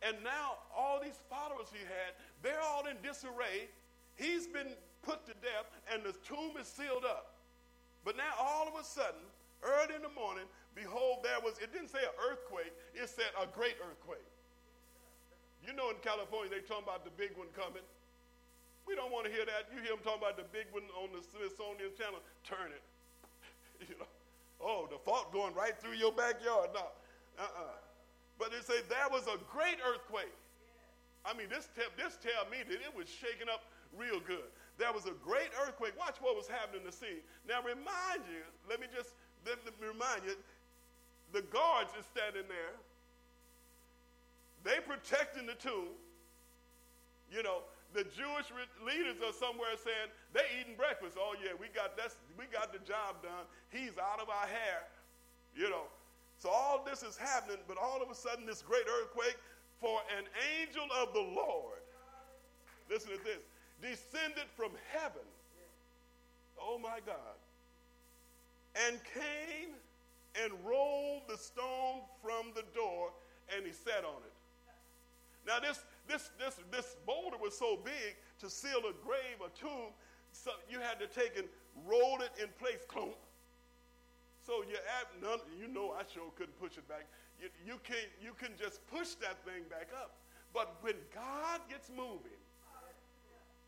[0.00, 3.66] And now all these followers he had, they're all in disarray.
[4.14, 4.70] He's been
[5.02, 7.34] put to death, and the tomb is sealed up.
[8.04, 9.20] But now all of a sudden,
[9.62, 13.46] early in the morning, behold, there was, it didn't say an earthquake, it said a
[13.50, 14.22] great earthquake.
[15.66, 17.82] You know, in California, they talking about the big one coming.
[18.86, 19.68] We don't want to hear that.
[19.74, 22.22] You hear them talking about the big one on the Smithsonian Channel.
[22.46, 22.80] Turn it.
[23.88, 24.10] you know,
[24.60, 26.70] oh, the fault going right through your backyard.
[26.74, 26.86] No,
[27.38, 27.76] uh-uh.
[28.38, 30.34] But they say there was a great earthquake.
[31.26, 34.46] I mean, this tell, this tell me that it was shaking up real good.
[34.78, 35.98] There was a great earthquake.
[35.98, 37.22] Watch what was happening in the scene.
[37.48, 39.10] Now, remind you, let me just
[39.46, 40.34] let me remind you,
[41.32, 42.74] the guards is standing there.
[44.64, 45.94] They protecting the tomb.
[47.32, 47.62] You know,
[47.94, 48.48] the Jewish
[48.84, 51.16] leaders are somewhere saying they eating breakfast.
[51.18, 53.48] Oh yeah, we got that's we got the job done.
[53.70, 54.84] He's out of our hair,
[55.56, 55.88] you know.
[56.38, 59.36] So all this is happening, but all of a sudden this great earthquake,
[59.80, 60.24] for an
[60.60, 61.82] angel of the Lord,
[62.90, 63.42] listen to this,
[63.82, 65.26] descended from heaven.
[66.60, 67.36] Oh my God.
[68.86, 69.74] And came
[70.44, 73.10] and rolled the stone from the door,
[73.54, 74.32] and he sat on it.
[75.46, 79.92] Now this this, this, this boulder was so big to seal a grave, a tomb,
[80.32, 81.46] so you had to take and
[81.86, 83.14] roll it in place, clunk.
[84.44, 87.04] So you add none, you know I sure couldn't push it back.
[87.40, 90.16] You, you, can you can just push that thing back up.
[90.54, 92.40] But when God gets moving,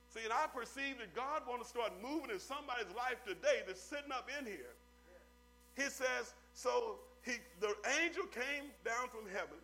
[0.08, 3.82] see, and I perceive that God wants to start moving in somebody's life today that's
[3.82, 4.72] sitting up in here.
[5.76, 9.60] He says, so he, the angel came down from heaven.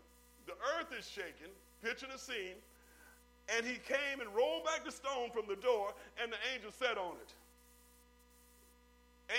[0.47, 1.51] The earth is shaking
[1.83, 2.57] picture the scene,
[3.57, 6.99] and he came and rolled back the stone from the door, and the angel sat
[6.99, 7.35] on it.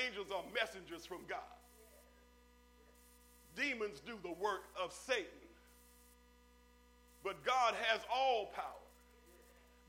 [0.05, 1.39] Angels are messengers from God.
[3.55, 5.25] Demons do the work of Satan.
[7.23, 8.63] But God has all power.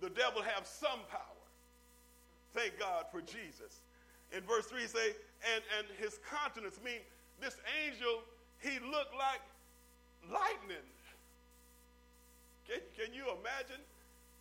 [0.01, 1.39] The devil has some power.
[2.55, 3.83] Thank God for Jesus.
[4.33, 5.15] In verse 3 say,
[5.55, 7.01] and, and his countenance mean
[7.41, 8.23] this angel,
[8.59, 9.43] he looked like
[10.31, 10.85] lightning.
[12.69, 13.81] Can, can you imagine?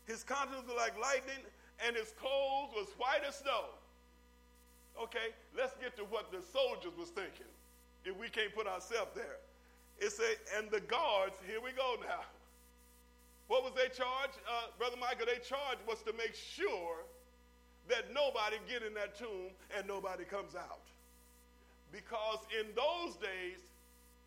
[0.05, 1.39] His countenance was like lightning,
[1.85, 3.71] and his clothes was white as snow.
[5.01, 7.47] Okay, let's get to what the soldiers was thinking.
[8.03, 9.39] If we can't put ourselves there.
[9.99, 12.23] It said, and the guards, here we go now.
[13.47, 15.25] What was their charge, uh, Brother Michael?
[15.25, 17.03] Their charge was to make sure
[17.87, 20.83] that nobody get in that tomb and nobody comes out.
[21.91, 23.63] Because in those days,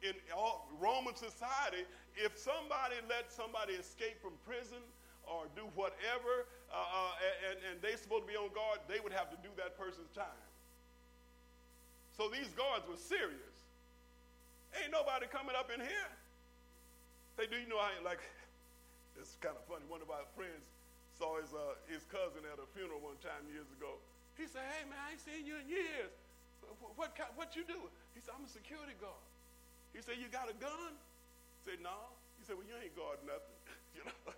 [0.03, 1.85] in all Roman society,
[2.17, 4.83] if somebody let somebody escape from prison
[5.27, 9.15] or do whatever, uh, uh, and, and they're supposed to be on guard, they would
[9.15, 10.43] have to do that person's time.
[12.15, 13.57] So these guards were serious.
[14.77, 16.13] Ain't nobody coming up in here.
[17.39, 18.21] Hey, do you know how, like,
[19.19, 19.87] it's kind of funny.
[19.87, 20.67] One of our friends
[21.15, 23.99] saw his, uh, his cousin at a funeral one time years ago.
[24.39, 26.13] He said, hey, man, I ain't seen you in years.
[26.79, 27.79] What, what, what you do?
[28.15, 29.25] He said, I'm a security guard.
[29.93, 30.95] He said, You got a gun?
[31.71, 32.11] Said, No.
[32.39, 33.59] He said, Well, you ain't guarding nothing.
[33.95, 34.35] you know?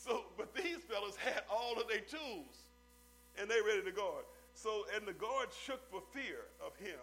[0.00, 2.64] So, but these fellas had all of their tools
[3.38, 4.24] and they ready to guard.
[4.54, 7.00] So, and the guards shook for fear of him.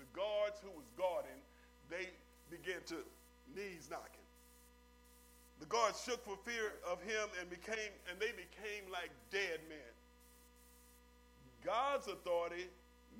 [0.00, 1.40] The guards who was guarding,
[1.92, 2.08] they
[2.50, 3.04] began to
[3.54, 4.26] knees knocking.
[5.60, 9.92] The guards shook for fear of him and became, and they became like dead men.
[11.64, 12.66] God's authority,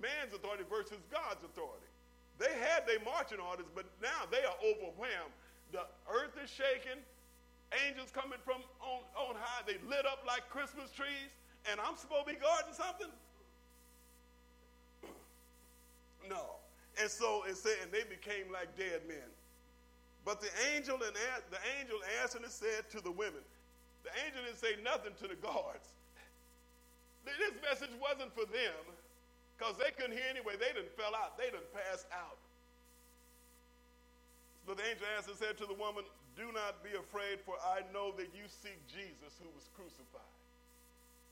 [0.01, 1.92] man's authority versus God's authority.
[2.39, 5.35] They had their marching orders, but now they are overwhelmed.
[5.71, 7.01] The earth is shaking.
[7.89, 9.63] Angels coming from on, on high.
[9.67, 11.33] They lit up like Christmas trees.
[11.71, 13.13] And I'm supposed to be guarding something?
[16.31, 16.63] No.
[17.01, 19.27] And so it said, and they became like dead men.
[20.25, 21.17] But the angel and
[21.51, 23.43] the angel answered and said to the women,
[24.05, 25.89] the angel didn't say nothing to the guards.
[27.27, 28.83] This message wasn't for them
[29.57, 30.59] because they couldn't hear anyway.
[30.59, 31.39] They didn't fell out.
[31.39, 32.41] They didn't pass out.
[34.67, 36.07] But the angel answered and said to the woman,
[36.39, 40.35] Do not be afraid, for I know that you seek Jesus who was crucified.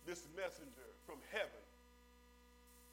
[0.06, 1.62] This messenger from heaven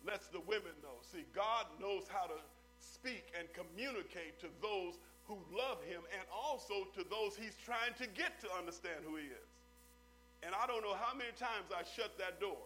[0.05, 1.01] lets the women know.
[1.09, 2.37] See, God knows how to
[2.79, 8.07] speak and communicate to those who love him and also to those he's trying to
[8.15, 9.49] get to understand who he is.
[10.43, 12.61] And I don't know how many times I shut that door.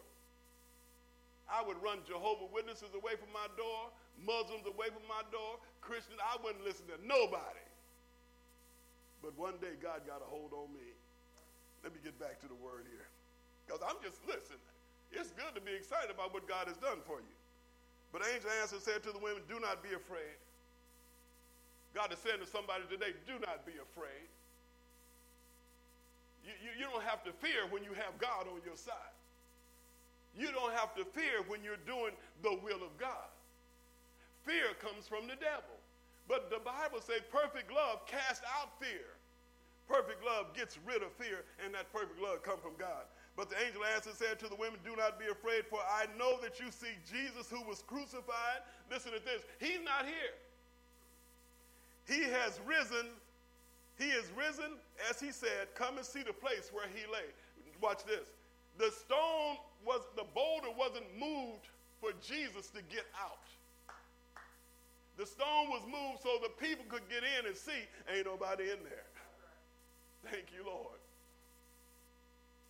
[1.52, 3.92] I would run Jehovah Witnesses away from my door,
[4.24, 6.18] Muslims away from my door, Christians.
[6.24, 7.66] I wouldn't listen to nobody.
[9.20, 10.96] But one day God got a hold on me.
[11.84, 13.06] Let me get back to the word here.
[13.66, 14.58] Because I'm just, listen,
[15.12, 17.36] it's good to be excited about what God has done for you.
[18.12, 20.36] But angel answered said to the women, Do not be afraid.
[21.94, 24.28] God is saying to somebody today, Do not be afraid.
[26.44, 29.16] You, you, you don't have to fear when you have God on your side.
[30.38, 33.30] You don't have to fear when you're doing the will of God.
[34.44, 35.76] Fear comes from the devil.
[36.28, 39.20] But the Bible says perfect love casts out fear.
[39.88, 43.04] Perfect love gets rid of fear, and that perfect love comes from God.
[43.36, 46.40] But the angel answered said to the women, Do not be afraid, for I know
[46.42, 48.64] that you see Jesus who was crucified.
[48.90, 49.44] Listen to this.
[49.60, 50.36] He's not here.
[52.08, 53.08] He has risen
[54.02, 54.74] he is risen,
[55.10, 57.30] as he said, come and see the place where he lay.
[57.80, 58.26] Watch this.
[58.82, 61.70] The stone was, the boulder wasn't moved
[62.02, 63.46] for Jesus to get out.
[65.18, 68.82] The stone was moved so the people could get in and see, ain't nobody in
[68.82, 69.06] there.
[70.26, 70.98] Thank you, Lord.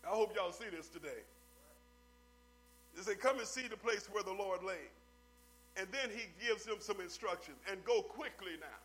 [0.04, 1.24] I hope y'all see this today.
[2.94, 4.92] They say, come and see the place where the Lord lay.
[5.78, 7.56] And then he gives them some instructions.
[7.72, 8.82] And go quickly now.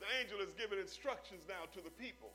[0.00, 2.28] The angel is giving instructions now to the people.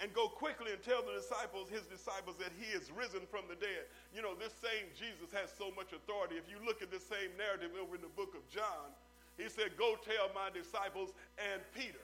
[0.00, 3.56] And go quickly and tell the disciples, his disciples, that he is risen from the
[3.60, 3.84] dead.
[4.16, 6.40] You know, this same Jesus has so much authority.
[6.40, 8.96] If you look at this same narrative over in the book of John,
[9.36, 12.00] he said, Go tell my disciples and Peter.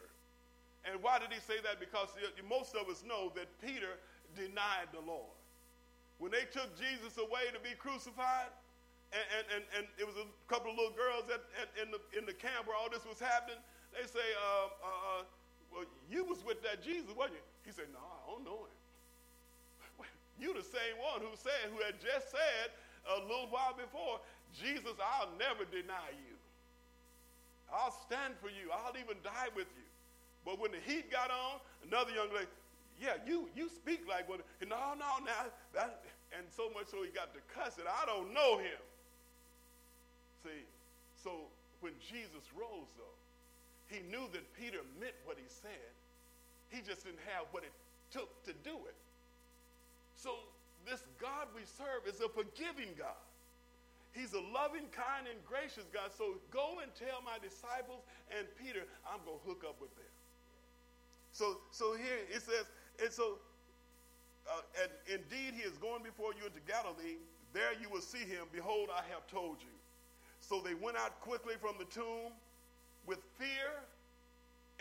[0.84, 1.80] And why did he say that?
[1.80, 2.12] Because
[2.44, 3.96] most of us know that Peter
[4.36, 5.32] denied the Lord.
[6.20, 8.52] When they took Jesus away to be crucified,
[9.12, 12.00] and, and, and, and it was a couple of little girls at, at, in, the,
[12.16, 13.60] in the camp where all this was happening,
[13.94, 15.22] they say, uh, uh, uh,
[15.70, 17.46] well, you was with that Jesus, wasn't you?
[17.66, 18.78] He said, no, I don't know him.
[20.40, 22.70] you the same one who said, who had just said
[23.10, 24.22] a little while before,
[24.54, 26.38] Jesus, I'll never deny you.
[27.66, 28.70] I'll stand for you.
[28.70, 29.88] I'll even die with you.
[30.46, 32.46] But when the heat got on, another young lady,
[33.02, 34.40] yeah, you you speak like one.
[34.62, 37.84] No, no, now that, and so much so he got to cuss it.
[37.84, 38.80] I don't know him.
[40.44, 40.64] See,
[41.18, 41.50] so
[41.80, 43.18] when Jesus rose, though,
[43.88, 45.92] he knew that Peter meant what he said.
[46.68, 47.72] He just didn't have what it
[48.10, 48.98] took to do it.
[50.14, 50.34] So,
[50.88, 53.20] this God we serve is a forgiving God.
[54.14, 56.10] He's a loving, kind, and gracious God.
[56.16, 58.00] So, go and tell my disciples
[58.32, 60.12] and Peter, I'm going to hook up with them.
[61.32, 62.64] So, so here it says,
[63.02, 63.36] and so,
[64.48, 67.20] uh, and indeed, he is going before you into Galilee.
[67.52, 68.48] There you will see him.
[68.52, 69.74] Behold, I have told you.
[70.40, 72.32] So they went out quickly from the tomb
[73.06, 73.84] with fear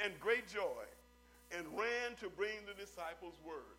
[0.04, 0.88] and great joy
[1.52, 3.78] and ran to bring the disciples word.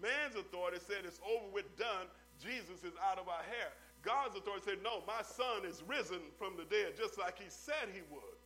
[0.00, 2.08] Man's authority said it's over with, done.
[2.40, 3.70] Jesus is out of our hair.
[4.02, 7.92] God's authority said, no, my son is risen from the dead, just like he said
[7.92, 8.36] he would.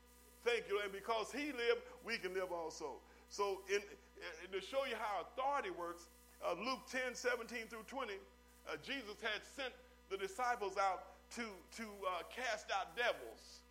[0.45, 0.81] Thank you.
[0.85, 3.01] And because he lived, we can live also.
[3.31, 3.81] So, in,
[4.45, 6.07] in to show you how authority works,
[6.45, 9.73] uh, Luke 10 17 through 20, uh, Jesus had sent
[10.11, 11.43] the disciples out to,
[11.81, 13.67] to uh, cast out devils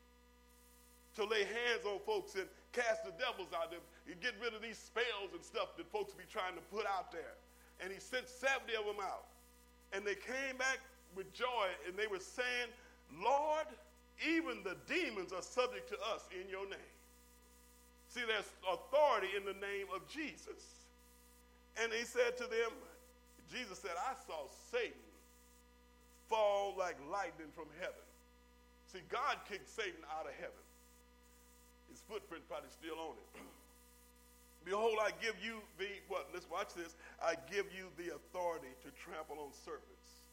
[1.16, 4.62] to lay hands on folks and cast the devils out there, and get rid of
[4.62, 7.36] these spells and stuff that folks be trying to put out there.
[7.82, 9.26] And he sent 70 of them out.
[9.94, 10.80] And they came back
[11.16, 12.70] with joy and they were saying,
[13.22, 13.68] Lord,
[14.24, 16.94] even the demons are subject to us in your name.
[18.10, 20.88] See, there's authority in the name of Jesus.
[21.82, 22.72] And he said to them,
[23.52, 25.06] Jesus said, I saw Satan
[26.30, 28.06] fall like lightning from heaven.
[28.92, 30.64] See, God kicked Satan out of heaven.
[31.92, 33.42] His footprint probably still on it.
[34.66, 36.34] Behold, I give you the, what?
[36.34, 36.98] Let's watch this.
[37.22, 40.26] I give you the authority to trample on serpents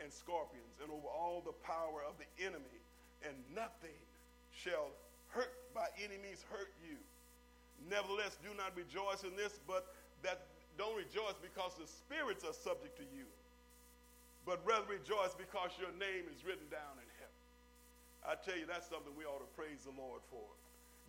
[0.00, 2.80] and scorpions and over all the power of the enemy,
[3.20, 4.00] and nothing
[4.56, 4.88] shall
[5.28, 6.96] hurt by any means hurt you.
[7.92, 9.92] Nevertheless, do not rejoice in this, but
[10.24, 10.48] that
[10.80, 13.28] don't rejoice because the spirits are subject to you,
[14.48, 17.40] but rather rejoice because your name is written down in heaven.
[18.24, 20.44] I tell you, that's something we ought to praise the Lord for.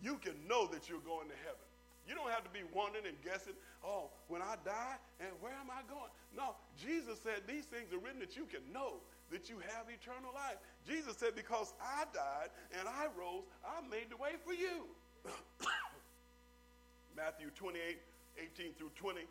[0.03, 1.70] You can know that you're going to heaven.
[2.08, 3.54] You don't have to be wondering and guessing,
[3.86, 6.10] oh, when I die, and where am I going?
[6.36, 8.99] No, Jesus said these things are written that you can know
[9.32, 10.58] that you have eternal life.
[10.88, 14.89] Jesus said, because I died and I rose, I made the way for you.
[17.16, 17.97] Matthew 28,
[18.38, 19.22] 18 through 20,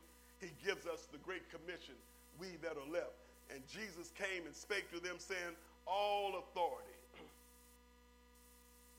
[0.40, 1.96] he gives us the great commission,
[2.38, 3.18] we that are left.
[3.52, 6.96] And Jesus came and spake to them, saying, All authority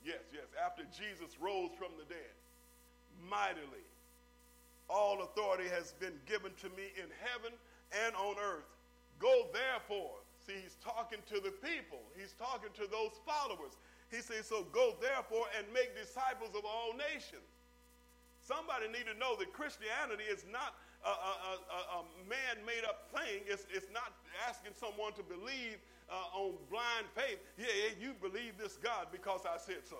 [0.04, 0.46] Yes, yes.
[0.58, 2.34] After Jesus rose from the dead,
[3.28, 3.84] mightily,
[4.88, 7.52] all authority has been given to me in heaven
[8.04, 8.68] and on earth.
[9.18, 10.20] Go therefore.
[10.42, 13.78] See, he's talking to the people, he's talking to those followers.
[14.10, 17.46] He says, So go therefore and make disciples of all nations.
[18.42, 20.74] Somebody need to know that Christianity is not
[21.06, 21.32] a, a,
[21.62, 23.46] a, a man made up thing.
[23.46, 24.12] It's, it's not
[24.50, 25.78] asking someone to believe
[26.12, 29.96] uh, on blind faith, yeah, yeah, you believe this God because I said so.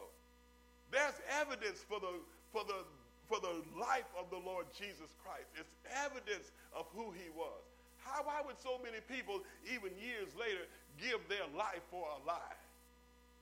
[0.91, 2.21] There's evidence for the,
[2.53, 2.85] for the,
[3.29, 5.49] for the life of the Lord Jesus Christ.
[5.55, 7.62] It's evidence of who he was.
[8.03, 10.66] How, why would so many people, even years later,
[10.99, 12.59] give their life for a lie?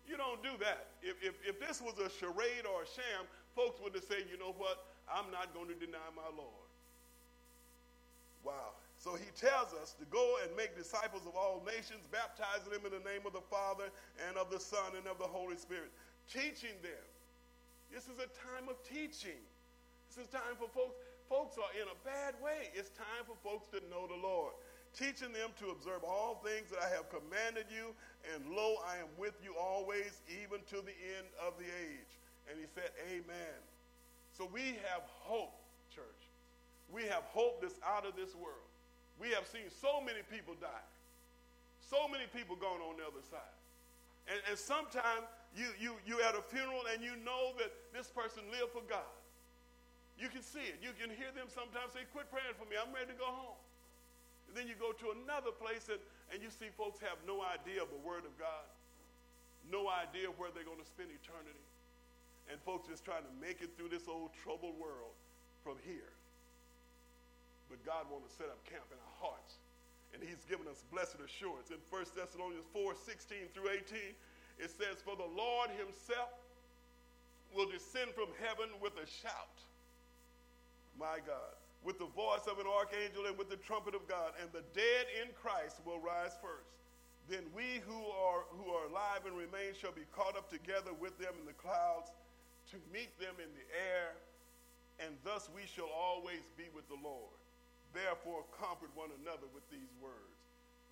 [0.07, 0.91] You don't do that.
[1.03, 3.25] If, if, if this was a charade or a sham,
[3.55, 4.85] folks would have said, you know what?
[5.09, 6.69] I'm not going to deny my Lord.
[8.45, 8.77] Wow.
[8.99, 12.93] So he tells us to go and make disciples of all nations, baptizing them in
[12.93, 13.89] the name of the Father
[14.29, 15.91] and of the Son and of the Holy Spirit,
[16.29, 17.05] teaching them.
[17.93, 19.41] This is a time of teaching.
[20.11, 20.99] This is time for folks.
[21.31, 22.75] Folks are in a bad way.
[22.75, 24.59] It's time for folks to know the Lord.
[24.91, 27.95] Teaching them to observe all things that I have commanded you,
[28.35, 32.11] and lo, I am with you always, even to the end of the age.
[32.51, 33.55] And he said, Amen.
[34.35, 35.55] So we have hope,
[35.95, 36.27] church.
[36.91, 38.67] We have hope that's out of this world.
[39.23, 40.87] We have seen so many people die.
[41.79, 43.55] So many people gone on the other side.
[44.27, 48.43] And, and sometimes you, you, you at a funeral and you know that this person
[48.51, 49.07] lived for God.
[50.21, 50.85] You can see it.
[50.85, 52.77] You can hear them sometimes say, quit praying for me.
[52.77, 53.57] I'm ready to go home.
[54.45, 55.97] And then you go to another place and,
[56.29, 58.69] and you see folks have no idea of the word of God.
[59.73, 61.65] No idea where they're going to spend eternity.
[62.53, 65.17] And folks just trying to make it through this old troubled world
[65.65, 66.13] from here.
[67.73, 69.57] But God wants to set up camp in our hearts.
[70.13, 71.73] And he's given us blessed assurance.
[71.73, 74.13] In 1 Thessalonians 4, 16 through 18,
[74.61, 76.35] it says, For the Lord himself
[77.55, 79.70] will descend from heaven with a shout.
[81.01, 81.57] My God.
[81.81, 84.37] With the voice of an archangel and with the trumpet of God.
[84.37, 86.69] And the dead in Christ will rise first.
[87.33, 91.17] Then we who are, who are alive and remain shall be caught up together with
[91.17, 92.13] them in the clouds
[92.69, 94.13] to meet them in the air.
[95.01, 97.33] And thus we shall always be with the Lord.
[97.97, 100.37] Therefore, comfort one another with these words.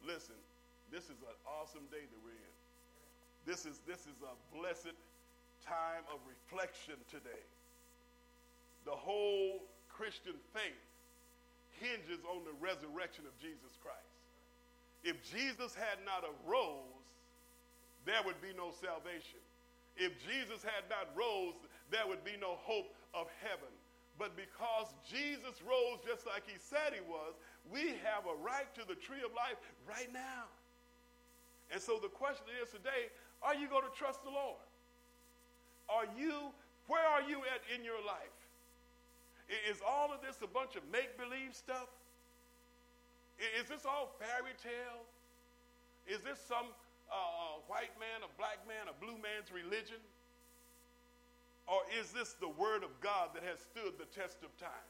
[0.00, 0.40] Listen,
[0.88, 2.56] this is an awesome day that we're in.
[3.44, 4.96] This is, this is a blessed
[5.60, 7.44] time of reflection today.
[8.88, 9.68] The whole
[9.98, 10.86] Christian faith
[11.82, 14.14] hinges on the resurrection of Jesus Christ.
[15.02, 17.02] If Jesus had not arose,
[18.06, 19.42] there would be no salvation.
[19.98, 21.58] If Jesus had not rose,
[21.90, 23.74] there would be no hope of heaven.
[24.14, 27.34] But because Jesus rose just like he said he was,
[27.66, 30.46] we have a right to the tree of life right now.
[31.74, 33.10] And so the question is today
[33.42, 34.62] are you going to trust the Lord?
[35.90, 36.54] Are you,
[36.86, 38.37] where are you at in your life?
[39.48, 41.88] Is all of this a bunch of make believe stuff?
[43.38, 45.08] Is this all fairy tale?
[46.06, 46.68] Is this some
[47.08, 50.00] uh, white man, a black man, a blue man's religion?
[51.68, 54.88] Or is this the Word of God that has stood the test of time?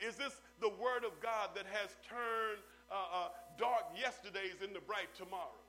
[0.00, 2.60] Is this the Word of God that has turned
[2.90, 5.65] uh, uh, dark yesterdays into bright tomorrows?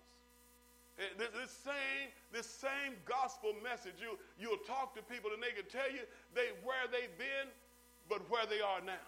[0.97, 5.87] This, same, this same gospel message, you, you'll talk to people and they can tell
[5.93, 6.01] you
[6.33, 7.53] they, where they've been,
[8.09, 9.05] but where they are now.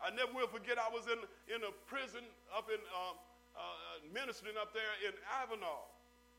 [0.00, 1.20] I never will forget, I was in,
[1.52, 2.24] in a prison
[2.54, 3.20] up in, um,
[3.52, 5.92] uh, ministering up there in Avenal,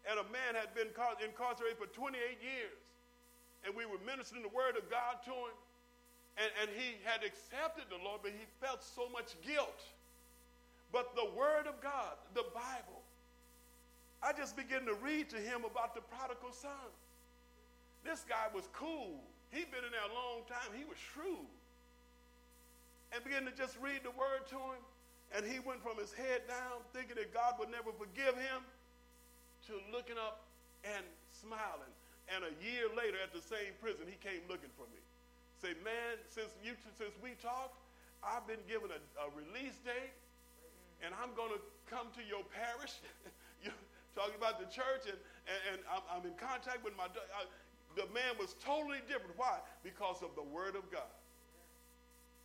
[0.10, 0.90] and a man had been
[1.22, 2.80] incarcerated for 28 years
[3.66, 5.58] and we were ministering the word of God to him.
[6.40, 9.84] And, and he had accepted the Lord, but he felt so much guilt.
[10.92, 12.99] But the word of God, the Bible,
[14.22, 16.92] I just began to read to him about the prodigal son.
[18.04, 19.24] This guy was cool.
[19.52, 20.76] He'd been in there a long time.
[20.76, 21.48] He was shrewd.
[23.12, 24.84] And began to just read the word to him.
[25.34, 28.66] And he went from his head down, thinking that God would never forgive him,
[29.70, 30.50] to looking up
[30.84, 31.94] and smiling.
[32.30, 35.02] And a year later, at the same prison, he came looking for me.
[35.62, 37.78] Say, man, since you since we talked,
[38.24, 40.14] I've been given a, a release date,
[41.04, 42.96] and I'm going to come to your parish.
[44.16, 47.08] talking about the church, and, and, and I'm, I'm, in contact with my.
[47.98, 49.34] The man was totally different.
[49.36, 49.60] Why?
[49.82, 51.10] Because of the Word of God.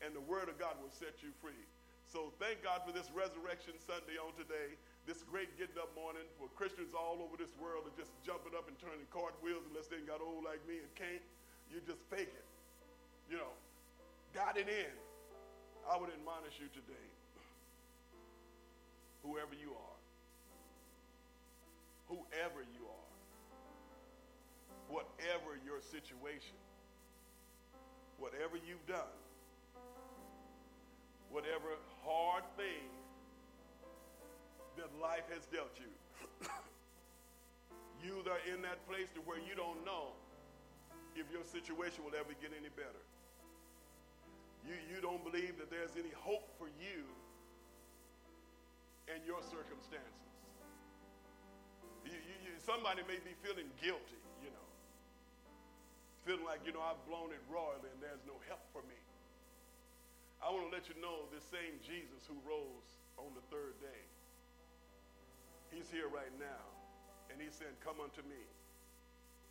[0.00, 1.64] And the Word of God will set you free.
[2.08, 6.48] So thank God for this Resurrection Sunday on today, this great getting up morning for
[6.56, 10.22] Christians all over this world are just jumping up and turning cartwheels unless they got
[10.22, 11.24] old like me and can't.
[11.68, 12.48] You just fake it.
[13.28, 13.52] You know,
[14.30, 14.94] got it in.
[15.90, 17.08] I would admonish you today,
[19.20, 19.93] whoever you are,
[22.09, 23.12] whoever you are,
[24.88, 26.57] whatever your situation,
[28.18, 29.14] whatever you've done,
[31.30, 32.88] whatever hard thing
[34.76, 35.90] that life has dealt you,
[38.05, 40.12] you are in that place to where you don't know
[41.16, 43.02] if your situation will ever get any better.
[44.66, 47.05] You, you don't believe that there's any hope for you
[49.12, 50.23] and your circumstances.
[52.22, 54.68] You, you, somebody may be feeling guilty, you know,
[56.22, 58.98] feeling like, you know, I've blown it royally and there's no help for me.
[60.38, 64.02] I want to let you know this same Jesus who rose on the third day,
[65.72, 66.62] he's here right now.
[67.32, 68.44] And he said, Come unto me,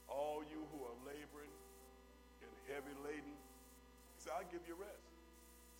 [0.07, 1.51] all you who are laboring
[2.39, 3.35] and heavy laden
[4.15, 5.09] He said, I'll give you rest.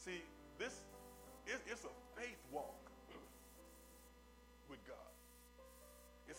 [0.01, 0.19] See,
[0.57, 0.84] this
[1.45, 2.82] it, it's a faith walk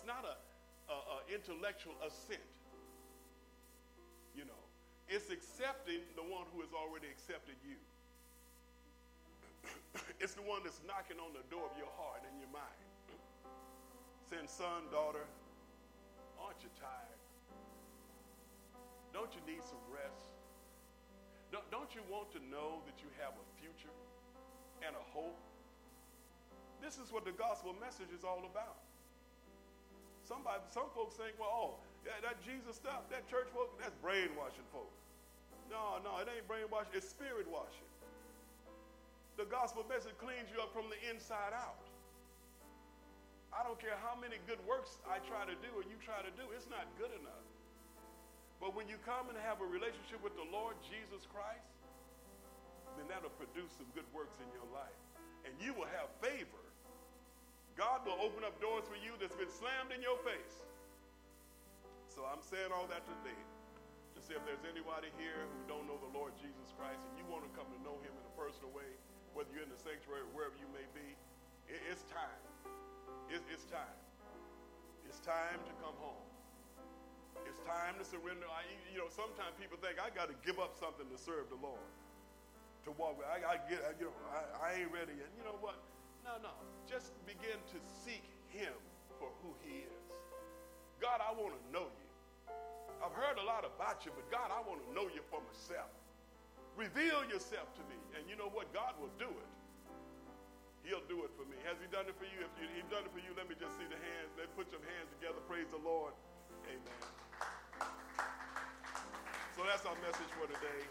[0.05, 0.36] It's not a,
[0.92, 2.44] a, a intellectual assent.
[4.36, 4.64] You know,
[5.09, 7.80] it's accepting the one who has already accepted you.
[10.20, 12.84] it's the one that's knocking on the door of your heart and your mind.
[14.28, 15.24] Saying, son, daughter,
[16.36, 17.20] aren't you tired?
[19.16, 20.36] Don't you need some rest?
[21.48, 23.96] Don't, don't you want to know that you have a future
[24.84, 25.40] and a hope?
[26.84, 28.84] This is what the gospel message is all about.
[30.25, 31.70] Somebody, some folks think, well, oh,
[32.09, 34.97] that, that Jesus stuff, that church folk, that's brainwashing folks.
[35.68, 37.89] No, no, it ain't brainwashing, it's spirit washing.
[39.37, 41.85] The gospel message cleans you up from the inside out.
[43.53, 46.33] I don't care how many good works I try to do or you try to
[46.35, 47.47] do, it's not good enough.
[48.59, 51.68] But when you come and have a relationship with the Lord Jesus Christ,
[52.97, 54.99] then that'll produce some good works in your life.
[55.45, 56.64] And you will have favor.
[57.75, 60.62] God will open up doors for you that's been slammed in your face.
[62.07, 63.41] So I'm saying all that today
[64.14, 67.27] to say if there's anybody here who don't know the Lord Jesus Christ and you
[67.27, 68.87] want to come to know him in a personal way,
[69.35, 71.18] whether you're in the sanctuary or wherever you may be,
[71.66, 72.43] it's time.
[73.27, 73.99] It's time.
[75.11, 76.27] It's time to come home.
[77.43, 78.47] It's time to surrender.
[78.47, 78.62] I,
[78.95, 81.91] you know, sometimes people think I got to give up something to serve the Lord,
[82.87, 83.18] to walk.
[83.27, 85.27] I, I get, you know, I, I ain't ready yet.
[85.35, 85.83] You know what?
[86.25, 86.57] No, no.
[86.89, 88.72] Just begin to seek Him
[89.20, 90.05] for who He is.
[90.99, 92.11] God, I want to know you.
[93.05, 95.93] I've heard a lot about you, but God, I want to know you for myself.
[96.81, 98.01] Reveal yourself to me.
[98.16, 98.72] And you know what?
[98.72, 99.51] God will do it.
[100.85, 101.57] He'll do it for me.
[101.68, 102.41] Has he done it for you?
[102.41, 104.33] If you, he's done it for you, let me just see the hands.
[104.37, 105.41] Let's put your hands together.
[105.45, 106.12] Praise the Lord.
[106.68, 107.05] Amen.
[109.57, 110.83] So that's our message for today.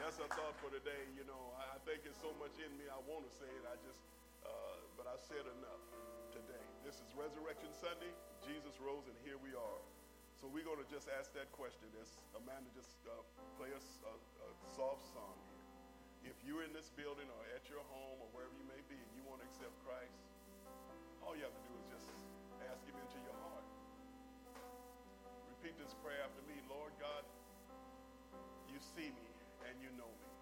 [0.00, 1.08] That's our thought for today.
[1.16, 2.88] You know, I, I think it's so much in me.
[2.88, 3.64] I want to say it.
[3.68, 4.00] I just,
[4.46, 5.84] uh, but I said enough
[6.32, 6.64] today.
[6.84, 8.12] This is Resurrection Sunday.
[8.40, 9.82] Jesus rose, and here we are.
[10.36, 13.12] So we're going to just ask that question as Amanda just uh,
[13.60, 16.32] play a, a, a soft song here.
[16.32, 19.10] If you're in this building or at your home or wherever you may be and
[19.12, 20.20] you want to accept Christ,
[21.20, 22.08] all you have to do is just
[22.68, 23.50] ask him into your heart
[25.60, 26.56] repeat this prayer after me.
[26.72, 27.20] Lord God,
[28.72, 29.28] you see me
[29.68, 30.32] and you know me.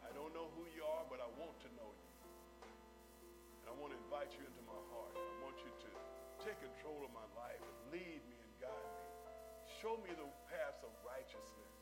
[0.00, 1.89] I don't know who you are, but I want to know
[3.80, 5.16] want to invite you into my heart.
[5.16, 5.90] I want you to
[6.44, 9.08] take control of my life and lead me and guide me.
[9.80, 11.72] Show me the paths of righteousness.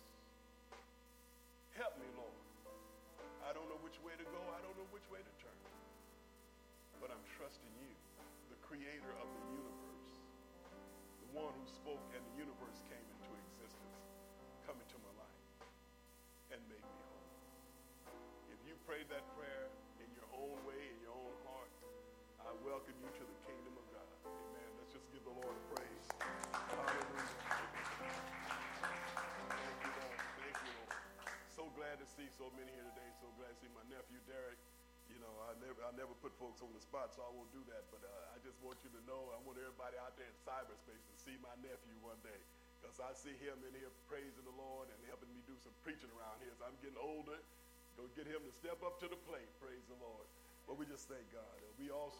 [1.75, 2.39] Help me, Lord.
[3.43, 4.39] I don't know which way to go.
[4.55, 5.59] I don't know which way to turn.
[7.03, 7.91] But I'm trusting you,
[8.55, 9.68] the creator of the universe
[32.19, 33.11] see so many here today.
[33.23, 34.59] So glad to see my nephew Derek.
[35.07, 37.63] You know, I never, I never put folks on the spot, so I won't do
[37.71, 37.87] that.
[37.95, 40.99] But uh, I just want you to know, I want everybody out there in cyberspace
[40.99, 42.43] to see my nephew one day,
[42.83, 46.11] because I see him in here praising the Lord and helping me do some preaching
[46.19, 46.51] around here.
[46.59, 47.39] So I'm getting older.
[47.95, 49.49] Go get him to step up to the plate.
[49.63, 50.27] Praise the Lord.
[50.67, 51.55] But we just thank God.
[51.79, 52.15] We also